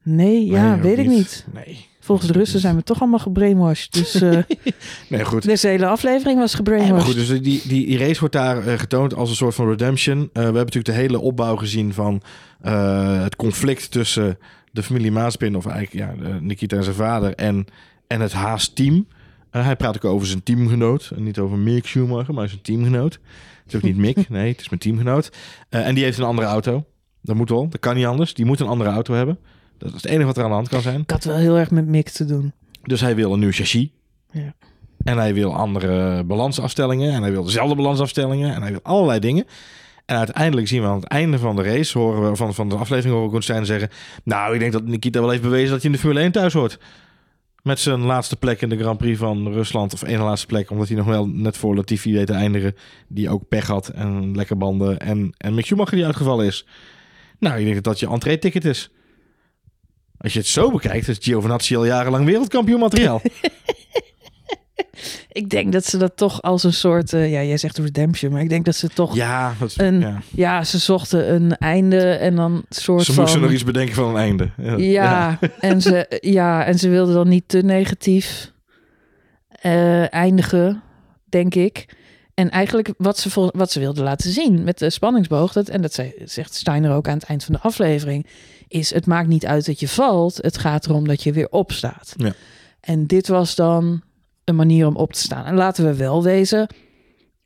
Nee, 0.02 0.46
ja, 0.46 0.78
weet 0.78 0.98
ik 0.98 1.06
niet. 1.06 1.46
Nee. 1.52 1.86
Volgens 2.08 2.28
de 2.28 2.38
Russen 2.38 2.60
zijn 2.60 2.76
we 2.76 2.82
toch 2.82 3.00
allemaal 3.00 3.18
gebrainwashed. 3.18 3.92
Dus 3.92 4.14
eh, 4.14 4.38
Nee, 5.08 5.24
goed. 5.24 5.42
deze 5.42 5.68
hele 5.68 5.86
aflevering 5.86 6.38
was 6.38 6.52
maar 6.52 6.64
gebrainwashed. 6.64 7.06
goed, 7.06 7.14
dus 7.14 7.28
die, 7.28 7.40
die, 7.40 7.86
die 7.86 7.98
race 7.98 8.20
wordt 8.20 8.34
daar 8.34 8.66
eh, 8.66 8.78
getoond 8.78 9.14
als 9.14 9.30
een 9.30 9.36
soort 9.36 9.54
van 9.54 9.68
redemption. 9.68 10.18
Eh, 10.18 10.28
we 10.32 10.40
hebben 10.40 10.54
natuurlijk 10.64 10.84
de 10.84 10.92
hele 10.92 11.20
opbouw 11.20 11.56
gezien 11.56 11.92
van 11.92 12.22
het 13.22 13.36
conflict 13.36 13.90
tussen 13.90 14.38
de 14.72 14.82
familie 14.82 15.12
Maaspin, 15.12 15.56
of 15.56 15.66
eigenlijk 15.66 16.20
ja, 16.22 16.38
Nikita 16.40 16.76
en 16.76 16.82
zijn 16.84 16.94
vader, 16.94 17.34
en, 17.34 17.66
en 18.06 18.20
het 18.20 18.32
Haas-team. 18.32 19.06
Hij 19.50 19.76
praat 19.76 19.96
ook 19.96 20.12
over 20.12 20.26
zijn 20.26 20.42
teamgenoot. 20.42 21.10
En 21.16 21.22
niet 21.22 21.38
over 21.38 21.58
Mick 21.58 21.86
Schumacher, 21.86 22.34
maar 22.34 22.48
zijn 22.48 22.62
teamgenoot. 22.62 23.12
Het 23.62 23.72
is 23.72 23.74
ook 23.74 23.82
niet 23.82 23.96
Mick, 23.96 24.28
nee, 24.28 24.50
het 24.50 24.60
is 24.60 24.68
mijn 24.68 24.80
teamgenoot. 24.80 25.32
En 25.68 25.94
die 25.94 26.04
heeft 26.04 26.18
een 26.18 26.24
andere 26.24 26.48
auto. 26.48 26.84
Dat 27.22 27.36
moet 27.36 27.48
wel, 27.48 27.68
dat 27.68 27.80
kan 27.80 27.94
niet 27.94 28.06
anders. 28.06 28.34
Die 28.34 28.44
moet 28.44 28.60
een 28.60 28.66
andere 28.66 28.90
auto 28.90 29.14
hebben. 29.14 29.38
Dat 29.78 29.88
is 29.88 30.02
het 30.02 30.06
enige 30.06 30.26
wat 30.26 30.36
er 30.36 30.42
aan 30.42 30.48
de 30.48 30.54
hand 30.54 30.68
kan 30.68 30.82
zijn. 30.82 31.00
Ik 31.00 31.10
had 31.10 31.24
wel 31.24 31.36
heel 31.36 31.58
erg 31.58 31.70
met 31.70 31.86
Mick 31.86 32.08
te 32.08 32.24
doen. 32.24 32.52
Dus 32.82 33.00
hij 33.00 33.14
wil 33.14 33.32
een 33.32 33.38
nieuw 33.38 33.52
chassis. 33.52 33.88
Ja. 34.32 34.54
En 35.04 35.18
hij 35.18 35.34
wil 35.34 35.54
andere 35.54 36.24
balansafstellingen. 36.24 37.12
En 37.12 37.22
hij 37.22 37.30
wil 37.30 37.44
dezelfde 37.44 37.74
balansafstellingen. 37.74 38.54
En 38.54 38.62
hij 38.62 38.70
wil 38.70 38.80
allerlei 38.82 39.20
dingen. 39.20 39.44
En 40.08 40.16
uiteindelijk 40.16 40.68
zien 40.68 40.82
we 40.82 40.88
aan 40.88 41.00
het 41.00 41.04
einde 41.04 41.38
van 41.38 41.56
de 41.56 41.62
race, 41.62 41.98
horen 41.98 42.30
we 42.30 42.36
van, 42.36 42.54
van 42.54 42.68
de 42.68 42.76
aflevering, 42.76 43.14
horen 43.14 43.58
we 43.58 43.64
zeggen: 43.64 43.90
Nou, 44.24 44.54
ik 44.54 44.60
denk 44.60 44.72
dat 44.72 44.84
Nikita 44.84 45.20
wel 45.20 45.30
heeft 45.30 45.42
bewezen 45.42 45.70
dat 45.70 45.82
hij 45.82 45.90
in 45.90 45.92
de 45.92 45.98
Formule 45.98 46.20
1 46.20 46.32
thuis 46.32 46.52
hoort. 46.52 46.78
Met 47.62 47.78
zijn 47.80 48.00
laatste 48.00 48.36
plek 48.36 48.62
in 48.62 48.68
de 48.68 48.78
Grand 48.78 48.98
Prix 48.98 49.18
van 49.18 49.52
Rusland. 49.52 49.92
Of 49.92 50.02
één 50.02 50.20
laatste 50.20 50.46
plek, 50.46 50.70
omdat 50.70 50.88
hij 50.88 50.96
nog 50.96 51.06
wel 51.06 51.26
net 51.26 51.56
voor 51.56 51.74
Latifi 51.74 52.12
weet 52.12 52.26
te 52.26 52.32
eindigen. 52.32 52.76
Die 53.08 53.30
ook 53.30 53.48
pech 53.48 53.66
had 53.66 53.88
en 53.88 54.36
lekker 54.36 54.56
banden. 54.56 54.98
En, 54.98 55.34
en 55.36 55.54
Mick 55.54 55.66
Schumacher 55.66 55.96
die 55.96 56.06
uitgevallen 56.06 56.46
is. 56.46 56.66
Nou, 57.38 57.58
ik 57.58 57.62
denk 57.62 57.74
dat 57.74 57.84
dat 57.84 58.00
je 58.00 58.08
entree-ticket 58.08 58.64
is. 58.64 58.90
Als 60.18 60.32
je 60.32 60.38
het 60.38 60.48
zo 60.48 60.70
bekijkt, 60.70 61.08
is 61.08 61.16
Giovinazzi 61.20 61.76
al 61.76 61.84
jarenlang 61.84 62.24
wereldkampioen 62.24 62.80
materiaal. 62.80 63.20
Ik 65.32 65.50
denk 65.50 65.72
dat 65.72 65.84
ze 65.84 65.96
dat 65.98 66.16
toch 66.16 66.42
als 66.42 66.64
een 66.64 66.72
soort... 66.72 67.12
eh, 67.12 67.30
ja, 67.32 67.42
jij 67.42 67.56
zegt 67.56 67.78
redemption, 67.78 68.32
maar 68.32 68.40
ik 68.42 68.48
denk 68.48 68.64
dat 68.64 68.74
ze 68.76 68.88
toch... 68.88 69.14
Ja, 69.14 69.24
Ja, 69.48 69.54
dat 69.58 69.74
Een- 69.76 70.20
ja. 70.34 70.64
ze 70.64 70.78
zochten 70.78 71.34
een 71.34 71.56
einde 71.56 72.00
en 72.10 72.36
dan 72.36 72.64
soort 72.68 73.04
Ze 73.04 73.12
van... 73.12 73.22
moesten 73.22 73.40
nog 73.42 73.50
iets 73.50 73.64
bedenken 73.64 73.94
van 73.94 74.08
een 74.08 74.16
einde. 74.16 74.50
Ja, 74.56 74.76
Ja, 74.76 75.38
En 75.60 75.80
ze, 75.82 76.18
ja, 76.20 76.64
en 76.64 76.78
ze 76.78 76.88
wilden 76.88 77.14
dan 77.14 77.28
niet 77.28 77.44
te 77.46 77.62
negatief 77.62 78.52
eh, 79.48 80.12
eindigen, 80.12 80.82
denk 81.28 81.54
ik. 81.54 81.96
En 82.38 82.50
eigenlijk 82.50 82.94
wat 82.96 83.18
ze, 83.18 83.30
vol, 83.30 83.50
wat 83.54 83.70
ze 83.70 83.80
wilden 83.80 84.04
laten 84.04 84.30
zien 84.30 84.64
met 84.64 84.78
de 84.78 84.90
spanningsboog... 84.90 85.52
Dat, 85.52 85.68
en 85.68 85.82
dat 85.82 85.92
zei, 85.92 86.12
zegt 86.24 86.54
Steiner 86.54 86.92
ook 86.92 87.08
aan 87.08 87.14
het 87.14 87.24
eind 87.24 87.44
van 87.44 87.54
de 87.54 87.60
aflevering... 87.60 88.26
is 88.68 88.94
het 88.94 89.06
maakt 89.06 89.28
niet 89.28 89.46
uit 89.46 89.66
dat 89.66 89.80
je 89.80 89.88
valt. 89.88 90.36
Het 90.36 90.58
gaat 90.58 90.86
erom 90.86 91.08
dat 91.08 91.22
je 91.22 91.32
weer 91.32 91.48
opstaat. 91.48 92.14
Ja. 92.16 92.32
En 92.80 93.06
dit 93.06 93.28
was 93.28 93.54
dan 93.54 94.02
een 94.44 94.56
manier 94.56 94.86
om 94.86 94.96
op 94.96 95.12
te 95.12 95.20
staan. 95.20 95.44
En 95.44 95.54
laten 95.54 95.84
we 95.84 95.94
wel 95.94 96.22
wezen... 96.22 96.66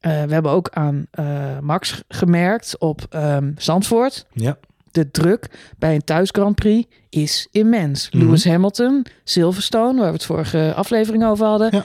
eh, 0.01 0.23
we 0.23 0.33
hebben 0.33 0.51
ook 0.51 0.69
aan 0.71 1.07
eh, 1.11 1.59
Max 1.59 2.03
gemerkt 2.09 2.79
op 2.79 3.07
ehm 3.11 3.53
Zandvoort... 3.57 4.27
Ja. 4.33 4.59
De 4.91 5.11
druk 5.11 5.51
bij 5.79 5.95
een 5.95 6.05
thuis 6.05 6.29
Grand 6.33 6.55
Prix 6.55 6.89
is 7.09 7.49
immens. 7.51 8.11
Mhm. 8.11 8.25
Lewis 8.25 8.45
Hamilton, 8.45 9.07
Silverstone, 9.25 9.99
waar 9.99 10.09
we 10.09 10.17
het 10.17 10.25
vorige 10.25 10.73
aflevering 10.77 11.25
over 11.25 11.47
hadden. 11.47 11.69
Ja. 11.73 11.85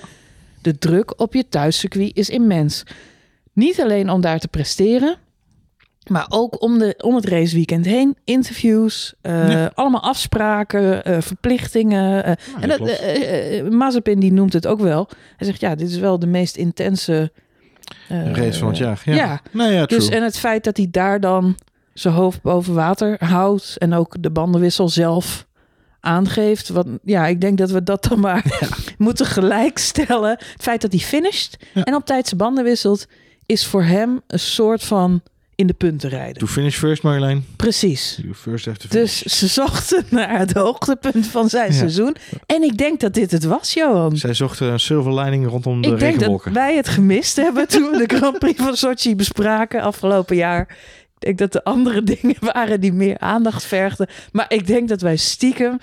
De 0.68 0.78
druk 0.78 1.20
op 1.22 1.34
je 1.34 1.48
thuiscircuit 1.50 2.16
is 2.18 2.30
immens. 2.30 2.84
Niet 3.54 3.82
alleen 3.82 4.10
om 4.10 4.22
daar 4.22 4.40
te 4.40 4.48
presteren, 4.48 5.16
maar 6.08 6.26
ook 6.30 6.62
om, 6.62 6.78
de, 6.78 6.96
om 7.04 7.16
het 7.16 7.26
raceweekend 7.26 7.86
heen. 7.86 8.18
Interviews, 8.24 9.14
eh, 9.22 9.52
Ja. 9.52 9.72
allemaal 9.74 10.02
afspraken, 10.02 11.04
eh, 11.04 11.22
verplichtingen. 11.22 12.12
Nou, 12.12 12.38
en 12.60 12.70
dat 12.70 13.72
Mazepin 13.72 14.20
die 14.20 14.32
noemt 14.32 14.54
het 14.54 14.68
ook 14.68 14.80
wel. 14.80 15.10
Hij 15.38 15.48
zegt 15.48 15.60
ja, 15.60 15.76
dit 15.76 15.90
is 15.90 15.98
wel 15.98 16.20
de 16.20 16.28
meest 16.28 16.56
intense 16.56 17.32
race 18.10 18.60
van 18.60 18.68
het 18.68 18.78
jaar. 18.78 19.02
Ja. 19.06 19.14
ja. 19.16 19.42
Nou 19.52 19.72
ja. 19.72 19.86
Dus 19.86 20.10
en 20.10 20.24
het 20.24 20.38
feit 20.38 20.64
dat 20.64 20.78
hij 20.78 20.88
daar 20.92 21.20
dan 21.20 21.56
zijn 21.94 22.14
hoofd 22.14 22.42
boven 22.42 22.74
water 22.74 23.16
houdt 23.26 23.78
en 23.78 23.94
ook 23.94 24.16
de 24.20 24.32
bandenwissel 24.32 24.90
zelf 24.90 25.48
aangeeft. 26.08 26.70
Wat, 26.70 26.88
ja, 27.04 27.28
ik 27.28 27.42
denk 27.42 27.58
dat 27.58 27.72
we 27.72 27.84
dat 27.84 28.04
dan 28.10 28.20
maar 28.20 28.44
moeten 28.98 29.26
gelijkstellen. 29.26 30.30
Het 30.30 30.62
feit 30.64 30.82
dat 30.82 30.92
hij 30.92 31.02
finisht 31.02 31.58
Ja. 31.74 31.84
en 31.84 31.96
op 31.96 32.06
tijd 32.06 32.26
zijn 32.28 32.38
banden 32.40 32.64
wisselt, 32.64 33.08
is 33.46 33.66
voor 33.66 33.84
hem 33.84 34.22
een 34.28 34.40
soort 34.40 34.84
van 34.84 35.22
in 35.56 35.68
de 35.68 35.74
punten 35.74 36.10
rijden. 36.10 36.38
To 36.38 36.46
finish 36.48 36.78
first, 36.78 37.04
Marjolein. 37.04 37.46
Precies. 37.56 38.22
First. 38.34 38.92
Dus 38.92 39.22
ze 39.22 39.48
zochten 39.48 40.04
naar 40.10 40.38
het 40.38 40.54
hoogtepunt 40.54 41.28
van 41.28 41.50
zijn 41.50 41.72
Ja. 41.72 41.78
seizoen. 41.78 42.16
En 42.46 42.64
ik 42.64 42.78
denk 42.78 43.00
dat 43.00 43.14
dit 43.14 43.32
het 43.32 43.44
was, 43.44 43.74
Johan. 43.74 44.18
Zij 44.18 44.34
zochten 44.34 44.72
een 44.72 44.80
silver 44.80 45.14
lining 45.20 45.48
rondom 45.48 45.82
de 45.82 45.88
Ik 45.88 46.00
denk 46.00 46.20
dat 46.20 46.44
wij 46.44 46.76
het 46.76 46.88
gemist 46.88 47.36
hebben 47.36 47.68
toen 47.68 47.90
we 47.92 48.06
de 48.08 48.16
Grand 48.16 48.40
Prix 48.40 48.62
van 48.64 48.76
Sochi 48.76 49.16
bespraken 49.16 49.82
afgelopen 49.82 50.36
jaar. 50.36 50.78
Ik 51.20 51.26
denk 51.26 51.38
dat 51.38 51.56
er 51.56 51.72
andere 51.72 52.04
dingen 52.14 52.36
waren 52.40 52.82
die 52.82 52.94
meer 52.94 53.20
aandacht 53.20 53.64
vergden. 53.64 54.08
Maar 54.32 54.46
ik 54.54 54.68
denk 54.68 54.90
dat 54.90 55.02
wij 55.02 55.16
stiekem 55.16 55.78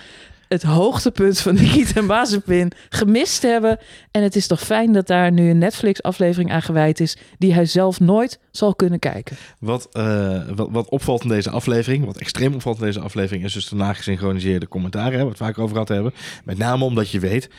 het 0.48 0.62
hoogtepunt 0.62 1.40
van 1.40 1.54
Nikita 1.54 2.00
Mazepin 2.00 2.72
gemist 2.88 3.42
hebben. 3.42 3.78
En 4.10 4.22
het 4.22 4.36
is 4.36 4.46
toch 4.46 4.60
fijn 4.60 4.92
dat 4.92 5.06
daar 5.06 5.32
nu 5.32 5.50
een 5.50 5.58
Netflix-aflevering 5.58 6.52
aan 6.52 6.62
gewijd 6.62 7.00
is... 7.00 7.16
die 7.38 7.54
hij 7.54 7.66
zelf 7.66 8.00
nooit 8.00 8.38
zal 8.50 8.74
kunnen 8.74 8.98
kijken. 8.98 9.36
Wat, 9.58 9.88
eh, 9.92 10.48
wat, 10.54 10.68
wat 10.70 10.88
opvalt 10.88 11.22
in 11.22 11.28
deze 11.28 11.50
aflevering, 11.50 12.04
wat 12.04 12.18
extreem 12.18 12.54
opvalt 12.54 12.78
in 12.78 12.84
deze 12.84 13.00
aflevering, 13.00 13.44
is 13.44 13.52
dus 13.52 13.68
de 13.68 13.76
nagesynchroniseerde 13.76 14.68
commentaren, 14.68 15.12
hè, 15.12 15.22
waar 15.22 15.32
we 15.32 15.36
vaak 15.36 15.58
over 15.58 15.72
gehad 15.72 15.88
hebben. 15.88 16.14
Met 16.44 16.58
name 16.58 16.84
omdat 16.84 17.10
je 17.10 17.18
weet 17.18 17.50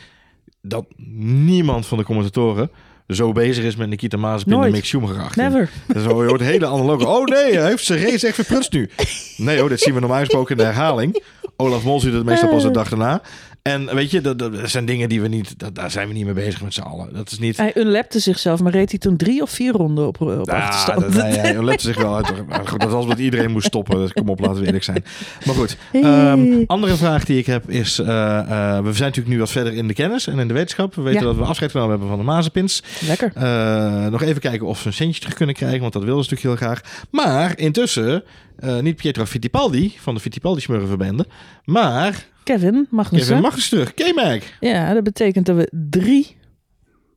dat 0.60 0.86
niemand 0.96 1.86
van 1.86 1.98
de 1.98 2.04
commentatoren 2.04 2.70
zo 3.08 3.32
bezig 3.32 3.64
is 3.64 3.76
met 3.76 3.88
Nikita 3.88 4.16
Mazepin 4.16 4.52
en 4.52 4.58
Nooit. 4.58 4.72
Mick 4.72 4.84
Schumacher. 4.84 5.32
Never. 5.34 5.70
Dus 5.86 6.02
je 6.02 6.08
hoort 6.08 6.40
hele 6.40 6.66
analoge. 6.66 7.06
Oh 7.06 7.24
nee, 7.24 7.58
hij 7.58 7.68
heeft 7.68 7.84
zijn 7.84 8.02
race 8.02 8.26
echt 8.26 8.34
verprutst 8.34 8.72
nu. 8.72 8.90
Nee 9.36 9.58
hoor, 9.58 9.68
dit 9.68 9.80
zien 9.80 9.94
we 9.94 10.00
normaal 10.00 10.18
gesproken 10.18 10.50
in 10.50 10.56
de 10.56 10.68
herhaling. 10.68 11.22
Olaf 11.56 11.84
Mol 11.84 12.00
ziet 12.00 12.12
het 12.12 12.24
meestal 12.24 12.48
pas 12.48 12.62
de 12.62 12.70
dag 12.70 12.88
daarna. 12.88 13.22
En 13.66 13.94
weet 13.94 14.10
je, 14.10 14.20
dat, 14.20 14.38
dat 14.38 14.52
zijn 14.64 14.84
dingen 14.84 15.08
die 15.08 15.20
we 15.20 15.28
niet, 15.28 15.58
dat, 15.58 15.74
daar 15.74 15.90
zijn 15.90 16.08
we 16.08 16.14
niet 16.14 16.24
mee 16.24 16.34
bezig 16.34 16.62
met 16.62 16.74
z'n 16.74 16.80
allen. 16.80 17.14
Dat 17.14 17.30
is 17.30 17.38
niet... 17.38 17.56
Hij 17.56 17.76
unlapte 17.76 18.18
zichzelf, 18.18 18.60
maar 18.60 18.72
reed 18.72 18.90
hij 18.90 18.98
toen 18.98 19.16
drie 19.16 19.42
of 19.42 19.50
vier 19.50 19.72
ronden 19.72 20.06
op, 20.06 20.20
op 20.20 20.46
Ja, 20.46 20.58
achterstand. 20.66 21.00
dat, 21.00 21.12
hij, 21.22 21.30
hij 21.54 21.78
zich 21.78 21.96
wel 21.96 22.16
uit. 22.16 22.32
Goed, 22.64 22.80
dat 22.80 22.90
was 22.90 23.06
wat 23.06 23.18
iedereen 23.18 23.50
moest 23.50 23.66
stoppen. 23.66 23.96
Dus 23.98 24.12
kom 24.12 24.28
op, 24.28 24.40
laten 24.40 24.60
we 24.60 24.66
eerlijk 24.66 24.84
zijn. 24.84 25.04
Maar 25.44 25.54
goed, 25.54 25.76
ehm, 25.92 26.62
andere 26.66 26.96
vraag 26.96 27.24
die 27.24 27.38
ik 27.38 27.46
heb 27.46 27.70
is... 27.70 27.98
eh, 27.98 28.38
eh, 28.38 28.84
we 28.84 28.92
zijn 28.92 29.08
natuurlijk 29.08 29.28
nu 29.28 29.38
wat 29.38 29.50
verder 29.50 29.72
in 29.72 29.86
de 29.88 29.94
kennis 29.94 30.26
en 30.26 30.38
in 30.38 30.48
de 30.48 30.54
wetenschap. 30.54 30.94
We 30.94 31.02
weten 31.02 31.20
Ja. 31.20 31.26
dat 31.26 31.36
we 31.36 31.42
afscheid 31.44 31.70
genomen 31.70 31.90
hebben 31.90 32.08
van 32.08 32.18
de 32.18 32.24
Mazepins. 32.24 32.82
Lekker. 33.06 33.30
Eh, 33.34 34.06
nog 34.06 34.22
even 34.22 34.40
kijken 34.40 34.66
of 34.66 34.80
ze 34.80 34.86
een 34.86 34.92
centje 34.92 35.20
terug 35.20 35.34
kunnen 35.34 35.54
krijgen, 35.54 35.80
want 35.80 35.92
dat 35.92 36.04
wilden 36.04 36.24
ze 36.24 36.30
natuurlijk 36.30 36.60
heel 36.60 36.68
graag. 36.68 36.80
Maar 37.10 37.58
intussen, 37.58 38.22
eh, 38.58 38.78
niet 38.78 38.96
Pietro 38.96 39.24
Fittipaldi 39.24 39.94
van 39.98 40.14
de 40.14 40.20
Fittipaldi-smurrenverbende, 40.20 41.26
maar 41.64 42.26
Kevin 42.46 42.86
Magnussen. 42.90 43.28
Kevin 43.28 43.42
Magnussen 43.42 43.78
terug. 43.94 44.12
K-Mag. 44.12 44.42
Ja, 44.60 44.94
dat 44.94 45.02
betekent 45.04 45.46
dat 45.46 45.56
we 45.56 45.72
drie, 45.90 46.36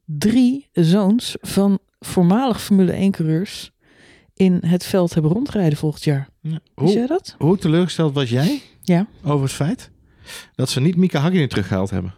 drie 0.05 0.69
zoons 0.73 1.35
van 1.41 1.79
voormalig 1.99 2.61
Formule 2.61 3.07
1-coureurs 3.09 3.71
in 4.33 4.57
het 4.65 4.85
veld 4.85 5.13
hebben 5.13 5.31
rondrijden 5.31 5.77
volgend 5.77 6.03
jaar. 6.03 6.29
Hoe, 6.73 6.91
jij 6.91 7.07
dat? 7.07 7.35
hoe 7.37 7.57
teleurgesteld 7.57 8.13
was 8.13 8.29
jij 8.29 8.61
Ja. 8.81 9.07
over 9.23 9.43
het 9.43 9.51
feit 9.51 9.89
dat 10.55 10.69
ze 10.69 10.81
niet 10.81 10.95
Mika 10.95 11.19
Hakkinen 11.19 11.49
teruggehaald 11.49 11.89
hebben? 11.89 12.13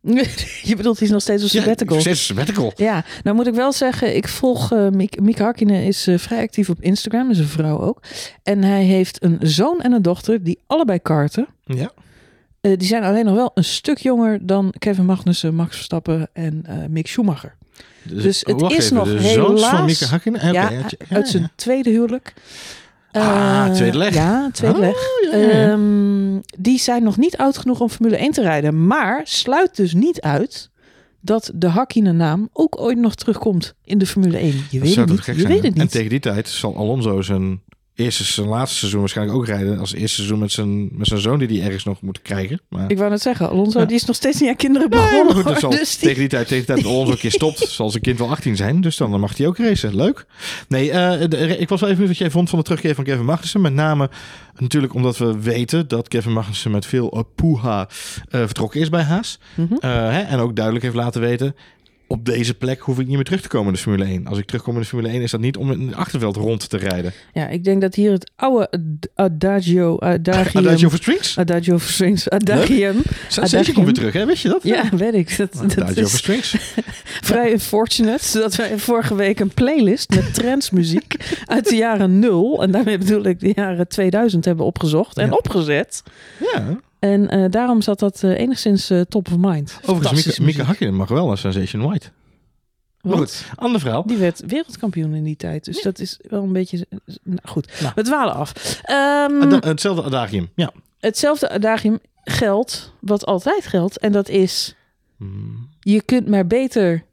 Je 0.62 0.76
bedoelt, 0.76 0.98
hij 0.98 1.06
is 1.06 1.12
nog 1.12 1.22
steeds 1.22 1.42
een 1.42 1.48
sabbatical. 1.48 1.94
Ja, 1.96 2.00
steeds 2.02 2.18
een 2.18 2.24
sabbatical. 2.36 2.72
Ja, 2.76 3.04
nou 3.22 3.36
moet 3.36 3.46
ik 3.46 3.54
wel 3.54 3.72
zeggen, 3.72 4.16
ik 4.16 4.28
volg 4.28 4.72
uh, 4.72 4.88
Miek, 5.20 5.38
Hakkinen 5.38 5.84
is 5.84 6.08
uh, 6.08 6.18
vrij 6.18 6.42
actief 6.42 6.70
op 6.70 6.80
Instagram, 6.82 7.30
is 7.30 7.38
een 7.38 7.46
vrouw 7.46 7.80
ook. 7.80 8.02
En 8.42 8.62
hij 8.62 8.84
heeft 8.84 9.22
een 9.22 9.38
zoon 9.40 9.80
en 9.80 9.92
een 9.92 10.02
dochter 10.02 10.42
die 10.42 10.58
allebei 10.66 10.98
karten. 10.98 11.46
Ja. 11.64 11.90
Uh, 12.60 12.76
die 12.76 12.88
zijn 12.88 13.02
alleen 13.02 13.24
nog 13.24 13.34
wel 13.34 13.50
een 13.54 13.64
stuk 13.64 13.98
jonger 13.98 14.46
dan 14.46 14.74
Kevin 14.78 15.04
Magnussen, 15.04 15.54
Max 15.54 15.74
Verstappen 15.74 16.28
en 16.32 16.64
uh, 16.68 16.74
Mick 16.88 17.06
Schumacher. 17.06 17.56
Dus, 18.02 18.22
dus 18.22 18.42
het 18.46 18.70
is 18.70 18.76
even, 18.76 18.96
nog 18.96 19.08
helaas... 19.18 19.98
van? 19.98 20.32
Okay, 20.32 20.52
ja, 20.52 20.70
ja, 20.70 20.82
uit 21.08 21.28
zijn 21.28 21.50
tweede 21.54 21.90
huwelijk. 21.90 22.34
Ah, 23.12 23.70
tweede 23.70 23.98
leg. 23.98 24.14
Ja, 24.14 24.50
tweede 24.52 24.78
oh, 24.78 24.84
leg. 24.84 24.96
Um, 25.70 26.40
die 26.58 26.78
zijn 26.78 27.02
nog 27.02 27.16
niet 27.16 27.36
oud 27.36 27.58
genoeg 27.58 27.80
om 27.80 27.88
Formule 27.88 28.16
1 28.16 28.32
te 28.32 28.42
rijden. 28.42 28.86
Maar 28.86 29.20
sluit 29.24 29.76
dus 29.76 29.94
niet 29.94 30.20
uit 30.20 30.70
dat 31.20 31.50
de 31.54 31.68
Hakkinen 31.68 32.16
naam 32.16 32.48
ook 32.52 32.80
ooit 32.80 32.98
nog 32.98 33.14
terugkomt 33.14 33.74
in 33.84 33.98
de 33.98 34.06
Formule 34.06 34.38
1. 34.38 34.64
Je 34.70 34.80
weet 34.80 34.94
het 34.96 35.08
niet. 35.08 35.24
Je 35.24 35.34
weet 35.34 35.62
het 35.62 35.74
niet. 35.74 35.78
En 35.78 35.88
tegen 35.88 36.10
die 36.10 36.20
tijd 36.20 36.48
zal 36.48 36.76
Alonso 36.76 37.22
zijn 37.22 37.60
eerste, 38.00 38.24
zijn 38.24 38.48
laatste 38.48 38.78
seizoen 38.78 39.00
waarschijnlijk 39.00 39.38
ook 39.38 39.46
rijden. 39.46 39.78
Als 39.78 39.92
eerste 39.92 40.16
seizoen 40.16 40.38
met 40.38 40.52
zijn, 40.52 40.88
met 40.92 41.06
zijn 41.06 41.20
zoon 41.20 41.38
die 41.38 41.48
hij 41.48 41.66
ergens 41.66 41.84
nog 41.84 42.02
moet 42.02 42.22
krijgen. 42.22 42.60
Maar... 42.68 42.90
Ik 42.90 42.98
wou 42.98 43.10
net 43.10 43.22
zeggen, 43.22 43.48
Alonso 43.48 43.80
ja. 43.80 43.84
die 43.84 43.96
is 43.96 44.04
nog 44.04 44.16
steeds 44.16 44.40
niet 44.40 44.48
aan 44.48 44.56
kinderen 44.56 44.90
nee, 44.90 45.00
begonnen. 45.00 45.44
goed, 45.44 45.58
zal, 45.58 45.70
dus 45.70 45.98
die... 45.98 46.08
Tegen 46.08 46.20
die 46.20 46.28
tijd, 46.28 46.48
tegen 46.48 46.64
die 46.64 46.74
tijd 46.74 46.84
dat 46.84 46.92
Alonso 46.92 47.12
een 47.12 47.18
keer 47.18 47.30
stopt, 47.30 47.58
zal 47.78 47.90
zijn 47.90 48.02
kind 48.02 48.18
wel 48.18 48.30
18 48.30 48.56
zijn. 48.56 48.80
Dus 48.80 48.96
dan 48.96 49.20
mag 49.20 49.36
hij 49.36 49.46
ook 49.46 49.58
racen. 49.58 49.96
Leuk. 49.96 50.26
Nee, 50.68 50.86
uh, 50.88 50.94
de, 51.28 51.56
ik 51.58 51.68
was 51.68 51.80
wel 51.80 51.90
even 51.90 52.06
wat 52.06 52.18
jij 52.18 52.30
vond 52.30 52.48
van 52.48 52.58
de 52.58 52.64
terugkeer 52.64 52.94
van 52.94 53.04
Kevin 53.04 53.24
Magnussen. 53.24 53.60
Met 53.60 53.74
name 53.74 54.10
natuurlijk 54.56 54.94
omdat 54.94 55.18
we 55.18 55.40
weten 55.40 55.88
dat 55.88 56.08
Kevin 56.08 56.32
Magnussen 56.32 56.70
met 56.70 56.86
veel 56.86 57.16
uh, 57.16 57.22
poeha 57.34 57.80
uh, 57.80 57.86
vertrokken 58.40 58.80
is 58.80 58.88
bij 58.88 59.02
Haas. 59.02 59.38
Mhm. 59.54 59.60
Mm 59.60 59.78
-hmm. 59.80 59.90
hè, 59.90 60.20
en 60.20 60.38
ook 60.38 60.56
duidelijk 60.56 60.84
heeft 60.84 60.96
laten 60.96 61.20
weten 61.20 61.54
op 62.10 62.24
deze 62.24 62.54
plek 62.54 62.80
hoef 62.80 62.98
ik 62.98 63.06
niet 63.06 63.14
meer 63.14 63.24
terug 63.24 63.40
te 63.40 63.48
komen 63.48 63.66
in 63.66 63.72
de 63.72 63.78
Formule 63.78 64.04
1. 64.04 64.26
Als 64.26 64.38
ik 64.38 64.44
terugkom 64.46 64.74
in 64.74 64.80
de 64.80 64.86
Formule 64.86 65.08
1 65.08 65.22
is 65.22 65.30
dat 65.30 65.40
niet 65.40 65.56
om 65.56 65.70
in 65.72 65.86
het 65.86 65.96
achterveld 65.96 66.36
rond 66.36 66.68
te 66.68 66.76
rijden. 66.76 67.12
Ja, 67.32 67.48
ik 67.48 67.64
denk 67.64 67.80
dat 67.80 67.94
hier 67.94 68.10
het 68.12 68.30
oude 68.36 68.70
adagio... 69.14 69.98
Adagium, 69.98 70.66
adagio 70.66 70.88
for 70.88 70.98
strings? 70.98 71.38
Adagio 71.38 71.78
for 71.78 71.90
strings. 71.90 72.28
Adagium. 72.30 73.02
Sensation 73.28 73.74
komt 73.74 73.86
weer 73.86 73.94
terug, 73.94 74.12
hè? 74.12 74.26
Weet 74.26 74.40
je 74.40 74.48
dat? 74.48 74.62
Ja, 74.62 74.88
weet 74.96 75.14
ik. 75.14 75.36
Dat, 75.36 75.56
adagio 75.60 75.84
dat 75.84 75.96
is 75.96 76.10
for 76.10 76.18
strings. 76.18 76.56
vrij 77.30 77.52
unfortunate 77.52 78.38
dat 78.38 78.54
wij 78.54 78.78
vorige 78.78 79.14
week 79.14 79.40
een 79.40 79.54
playlist 79.54 80.10
met 80.10 80.34
trendsmuziek 80.34 81.14
uit 81.46 81.68
de 81.68 81.76
jaren 81.76 82.18
nul, 82.18 82.62
en 82.62 82.70
daarmee 82.70 82.98
bedoel 82.98 83.24
ik 83.24 83.40
de 83.40 83.52
jaren 83.56 83.88
2000, 83.88 84.44
hebben 84.44 84.66
opgezocht 84.66 85.16
en 85.18 85.26
Ja. 85.26 85.32
opgezet. 85.32 86.02
Ja. 86.54 86.78
En 87.00 87.36
uh, 87.36 87.50
daarom 87.50 87.82
zat 87.82 87.98
dat 87.98 88.22
uh, 88.22 88.38
enigszins 88.38 88.90
uh, 88.90 89.00
top 89.00 89.28
of 89.28 89.36
mind. 89.36 89.80
Overigens, 89.86 90.24
Mieke, 90.24 90.42
Mieke 90.42 90.62
Hakkinen 90.62 90.94
mag 90.94 91.08
wel 91.08 91.30
een 91.30 91.38
Sensation 91.38 91.88
White. 91.88 92.10
Goed, 93.08 93.44
ander 93.54 93.80
verhaal. 93.80 94.06
Die 94.06 94.16
werd 94.16 94.42
wereldkampioen 94.46 95.14
in 95.14 95.24
die 95.24 95.36
tijd. 95.36 95.64
Dus 95.64 95.76
ja. 95.76 95.82
dat 95.82 95.98
is 95.98 96.18
wel 96.28 96.42
een 96.42 96.52
beetje... 96.52 96.86
Nou, 97.22 97.38
goed, 97.44 97.80
nou. 97.80 97.92
we 97.94 98.02
dwalen 98.02 98.34
af. 98.34 98.80
Um, 98.90 99.42
Ada 99.42 99.68
hetzelfde 99.68 100.02
adagium, 100.02 100.48
ja. 100.54 100.72
Hetzelfde 100.98 101.50
adagium 101.50 101.98
geldt, 102.24 102.92
wat 103.00 103.26
altijd 103.26 103.66
geldt. 103.66 103.98
En 103.98 104.12
dat 104.12 104.28
is... 104.28 104.74
Hmm. 105.16 105.68
Je 105.80 106.02
kunt 106.02 106.28
maar 106.28 106.46
beter 106.46 107.04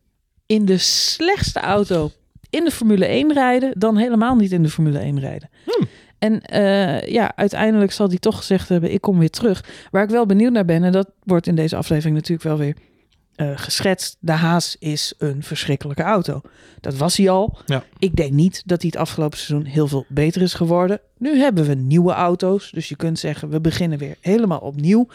in 0.45 0.65
de 0.65 0.77
slechtste 0.77 1.59
auto 1.59 2.11
in 2.49 2.63
de 2.63 2.71
Formule 2.71 3.05
1 3.05 3.33
rijden... 3.33 3.71
dan 3.77 3.97
helemaal 3.97 4.35
niet 4.35 4.51
in 4.51 4.63
de 4.63 4.69
Formule 4.69 4.99
1 4.99 5.19
rijden. 5.19 5.49
Hmm. 5.63 5.87
En 6.19 6.41
uh, 6.53 7.07
ja, 7.07 7.35
uiteindelijk 7.35 7.91
zal 7.91 8.07
hij 8.07 8.17
toch 8.17 8.37
gezegd 8.37 8.69
hebben: 8.69 8.93
ik 8.93 9.01
kom 9.01 9.19
weer 9.19 9.29
terug. 9.29 9.63
Waar 9.91 10.03
ik 10.03 10.09
wel 10.09 10.25
benieuwd 10.25 10.51
naar 10.51 10.65
ben, 10.65 10.83
en 10.83 10.91
dat 10.91 11.11
wordt 11.23 11.47
in 11.47 11.55
deze 11.55 11.75
aflevering 11.75 12.15
natuurlijk 12.15 12.43
wel 12.43 12.57
weer 12.57 12.75
uh, 13.35 13.51
geschetst. 13.55 14.17
De 14.19 14.31
Haas 14.31 14.75
is 14.79 15.13
een 15.17 15.43
verschrikkelijke 15.43 16.03
auto. 16.03 16.41
Dat 16.81 16.97
was 16.97 17.17
hij 17.17 17.29
al. 17.29 17.57
Ja. 17.65 17.83
Ik 17.97 18.15
denk 18.15 18.31
niet 18.31 18.63
dat 18.65 18.81
hij 18.81 18.91
het 18.93 19.01
afgelopen 19.01 19.37
seizoen 19.37 19.71
heel 19.71 19.87
veel 19.87 20.05
beter 20.07 20.41
is 20.41 20.53
geworden. 20.53 20.99
Nu 21.17 21.37
hebben 21.37 21.65
we 21.65 21.73
nieuwe 21.73 22.13
auto's, 22.13 22.71
dus 22.71 22.89
je 22.89 22.95
kunt 22.95 23.19
zeggen: 23.19 23.49
we 23.49 23.61
beginnen 23.61 23.97
weer 23.97 24.15
helemaal 24.21 24.59
opnieuw. 24.59 25.07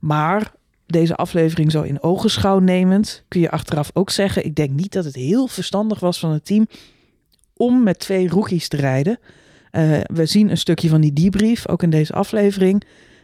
Maar 0.00 0.52
deze 0.86 1.16
aflevering 1.16 1.70
zo 1.70 1.82
in 1.82 2.02
ogenschouw 2.02 2.58
nemend, 2.58 3.24
kun 3.28 3.40
je 3.40 3.50
achteraf 3.50 3.90
ook 3.92 4.10
zeggen: 4.10 4.44
ik 4.44 4.54
denk 4.54 4.70
niet 4.70 4.92
dat 4.92 5.04
het 5.04 5.14
heel 5.14 5.46
verstandig 5.46 6.00
was 6.00 6.18
van 6.18 6.30
het 6.30 6.44
team 6.44 6.66
om 7.56 7.82
met 7.82 7.98
twee 7.98 8.28
rookies 8.28 8.68
te 8.68 8.76
rijden. 8.76 9.18
Uh, 9.72 10.00
we 10.04 10.26
zien 10.26 10.50
een 10.50 10.58
stukje 10.58 10.88
van 10.88 11.00
die 11.00 11.12
debrief, 11.12 11.68
ook 11.68 11.82
in 11.82 11.90
deze 11.90 12.12
aflevering. 12.12 12.82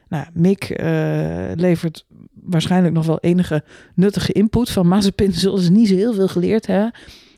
Nou, 0.08 0.26
Mick 0.32 0.80
uh, 0.80 1.50
levert 1.54 2.04
waarschijnlijk 2.32 2.94
nog 2.94 3.06
wel 3.06 3.18
enige 3.20 3.64
nuttige 3.94 4.32
input. 4.32 4.70
Van 4.70 4.88
Mazepin 4.88 5.32
zullen 5.32 5.60
ze 5.60 5.70
niet 5.70 5.88
zo 5.88 5.94
heel 5.94 6.14
veel 6.14 6.28
geleerd 6.28 6.66
hebben. 6.66 6.92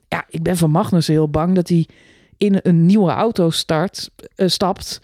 Ja, 0.09 0.25
ik 0.29 0.43
ben 0.43 0.57
van 0.57 0.71
Magnus 0.71 1.07
heel 1.07 1.29
bang 1.29 1.55
dat 1.55 1.69
hij 1.69 1.89
in 2.37 2.59
een 2.63 2.87
nieuwe 2.87 3.11
auto 3.11 3.51
start, 3.51 4.11
uh, 4.37 4.49
stapt... 4.49 5.01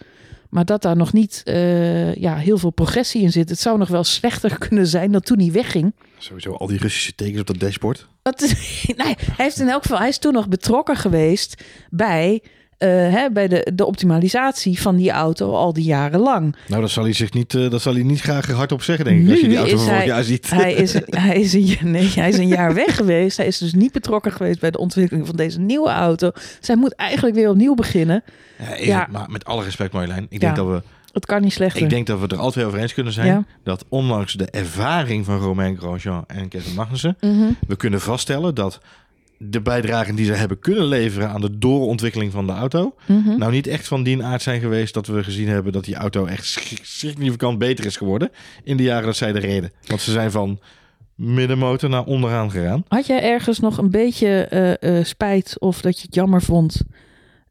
Maar 0.49 0.65
dat 0.65 0.81
daar 0.81 0.95
nog 0.95 1.13
niet 1.13 1.41
eh, 1.43 2.15
ja, 2.15 2.35
heel 2.35 2.57
veel 2.57 2.69
progressie 2.69 3.21
in 3.21 3.31
zit. 3.31 3.49
Het 3.49 3.59
zou 3.59 3.77
nog 3.77 3.87
wel 3.87 4.03
slechter 4.03 4.57
kunnen 4.67 4.87
zijn 4.87 5.11
dan 5.11 5.21
toen 5.21 5.39
hij 5.39 5.51
wegging. 5.51 5.95
Sowieso 6.17 6.51
al 6.51 6.67
die 6.67 6.77
Russische 6.77 7.15
tekens 7.15 7.39
op 7.39 7.47
dat 7.47 7.59
dashboard. 7.59 8.07
Dat, 8.21 8.39
nee, 8.85 8.95
hij, 8.95 9.15
heeft 9.37 9.59
in 9.59 9.69
elk 9.69 9.81
geval, 9.81 9.97
hij 9.97 10.07
is 10.07 10.17
toen 10.17 10.33
nog 10.33 10.47
betrokken 10.47 10.95
geweest 10.95 11.63
bij, 11.89 12.43
eh, 12.77 12.89
hè, 12.89 13.31
bij 13.31 13.47
de, 13.47 13.71
de 13.73 13.85
optimalisatie 13.85 14.81
van 14.81 14.95
die 14.95 15.11
auto 15.11 15.53
al 15.53 15.73
die 15.73 15.83
jaren 15.83 16.19
lang. 16.19 16.55
Nou, 16.67 16.81
dat 16.81 16.89
zal 16.89 17.03
hij 17.03 17.13
zich 17.13 17.33
niet, 17.33 17.53
uh, 17.53 17.69
dat 17.69 17.81
zal 17.81 17.93
hij 17.93 18.03
niet 18.03 18.21
graag 18.21 18.51
hardop 18.51 18.83
zeggen, 18.83 19.05
denk 19.05 19.21
ik, 19.21 19.29
als 19.29 19.39
je 19.39 19.47
die 19.47 19.57
auto 19.57 19.77
van 19.77 19.85
vorig 19.85 20.05
jaar 20.05 20.23
ziet. 20.23 20.49
Hij 20.49 20.73
is, 20.73 20.93
hij, 21.09 21.39
is 21.39 21.53
een, 21.53 21.91
nee, 21.91 22.11
hij 22.15 22.29
is 22.29 22.37
een 22.37 22.47
jaar 22.47 22.73
weg 22.73 22.95
geweest. 22.95 23.37
Hij 23.37 23.47
is 23.47 23.57
dus 23.57 23.73
niet 23.73 23.91
betrokken 23.91 24.31
geweest 24.31 24.59
bij 24.59 24.71
de 24.71 24.77
ontwikkeling 24.77 25.27
van 25.27 25.35
deze 25.35 25.59
nieuwe 25.59 25.89
auto. 25.89 26.31
Zij 26.59 26.75
moet 26.75 26.95
eigenlijk 26.95 27.35
weer 27.35 27.49
opnieuw 27.49 27.75
beginnen. 27.75 28.23
Ja, 28.57 28.75
ja. 28.75 28.99
Het, 28.99 29.11
maar 29.11 29.29
met 29.29 29.45
alle 29.45 29.63
respect 29.63 29.93
Marjolein, 29.93 30.25
ik 30.29 30.39
denk 30.39 30.55
dat 30.55 30.67
we... 30.67 30.81
Het 31.11 31.25
kan 31.25 31.41
niet 31.41 31.53
slechter. 31.53 31.81
Ik 31.81 31.89
denk 31.89 32.07
dat 32.07 32.19
we 32.19 32.27
er 32.27 32.37
altijd 32.37 32.65
over 32.65 32.79
eens 32.79 32.93
kunnen 32.93 33.13
zijn. 33.13 33.27
Ja. 33.27 33.43
Dat 33.63 33.85
ondanks 33.89 34.33
de 34.33 34.45
ervaring 34.45 35.25
van 35.25 35.37
Romain 35.37 35.77
Grosjean 35.77 36.23
en 36.27 36.47
Kevin 36.47 36.73
Magnussen... 36.73 37.17
Mm 37.19 37.39
-hmm. 37.39 37.57
we 37.67 37.75
kunnen 37.75 38.01
vaststellen 38.01 38.55
dat 38.55 38.79
de 39.37 39.61
bijdragen 39.61 40.15
die 40.15 40.25
ze 40.25 40.33
hebben 40.33 40.59
kunnen 40.59 40.85
leveren 40.85 41.29
aan 41.29 41.41
de 41.41 41.57
doorontwikkeling 41.57 42.31
van 42.31 42.47
de 42.47 42.53
auto... 42.53 42.95
Mm 43.05 43.23
-hmm. 43.23 43.37
nou 43.37 43.51
niet 43.51 43.67
echt 43.67 43.87
van 43.87 44.03
die 44.03 44.23
aard 44.23 44.41
zijn 44.41 44.61
geweest 44.61 44.93
dat 44.93 45.07
we 45.07 45.23
gezien 45.23 45.47
hebben... 45.47 45.71
dat 45.71 45.85
die 45.85 45.95
auto 45.95 46.25
echt 46.25 46.45
significant 46.81 47.57
beter 47.57 47.85
is 47.85 47.97
geworden 47.97 48.31
in 48.63 48.77
de 48.77 48.83
jaren 48.83 49.05
dat 49.05 49.15
zij 49.15 49.33
er 49.33 49.41
reden. 49.41 49.71
Want 49.85 50.01
ze 50.01 50.11
zijn 50.11 50.31
van 50.31 50.59
middenmotor 51.15 51.89
naar 51.89 52.03
onderaan 52.03 52.51
gegaan. 52.51 52.83
Had 52.87 53.05
jij 53.05 53.21
ergens 53.21 53.59
nog 53.59 53.77
een 53.77 53.91
beetje 53.91 54.49
uh, 54.81 54.97
uh, 54.97 55.03
spijt 55.03 55.59
of 55.59 55.81
dat 55.81 55.99
je 55.99 56.05
het 56.05 56.15
jammer 56.15 56.41
vond... 56.41 56.81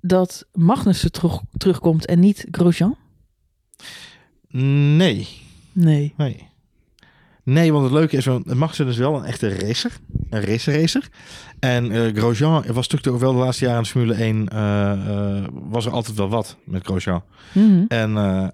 dat 0.01 0.47
Magnussen 0.53 1.13
terug, 1.13 1.41
terugkomt 1.57 2.07
en 2.07 2.21
niet 2.21 2.47
Grosjean? 2.51 2.97
Nee. 4.97 5.29
Nee. 5.73 6.15
Nee. 6.17 6.49
Nee, 7.49 7.73
want 7.73 7.85
het 7.85 7.93
leuke 7.93 8.17
is, 8.17 8.27
Magnussen 8.45 8.87
is 8.87 8.97
wel 8.97 9.17
een 9.17 9.25
echte 9.25 9.59
racer. 9.59 9.91
Een 10.31 10.45
racer 10.45 10.81
racer. 10.81 11.09
En 11.61 11.93
uh, 11.93 12.15
Grosjean 12.15 12.65
was 12.73 12.89
natuurlijk 12.89 13.23
wel 13.23 13.33
de 13.33 13.39
laatste 13.39 13.65
jaren 13.65 13.79
in 13.79 13.85
de 13.85 13.89
Formule 13.89 14.15
1... 14.15 14.49
Uh, 14.53 14.93
uh, 15.09 15.45
was 15.69 15.87
er 15.87 15.93
altijd 15.93 16.17
wel 16.17 16.29
wat 16.29 16.57
met 16.65 16.85
Grosjean. 16.85 17.23
Mm 17.53 17.69
-hmm. 17.69 17.85
En 17.89 18.53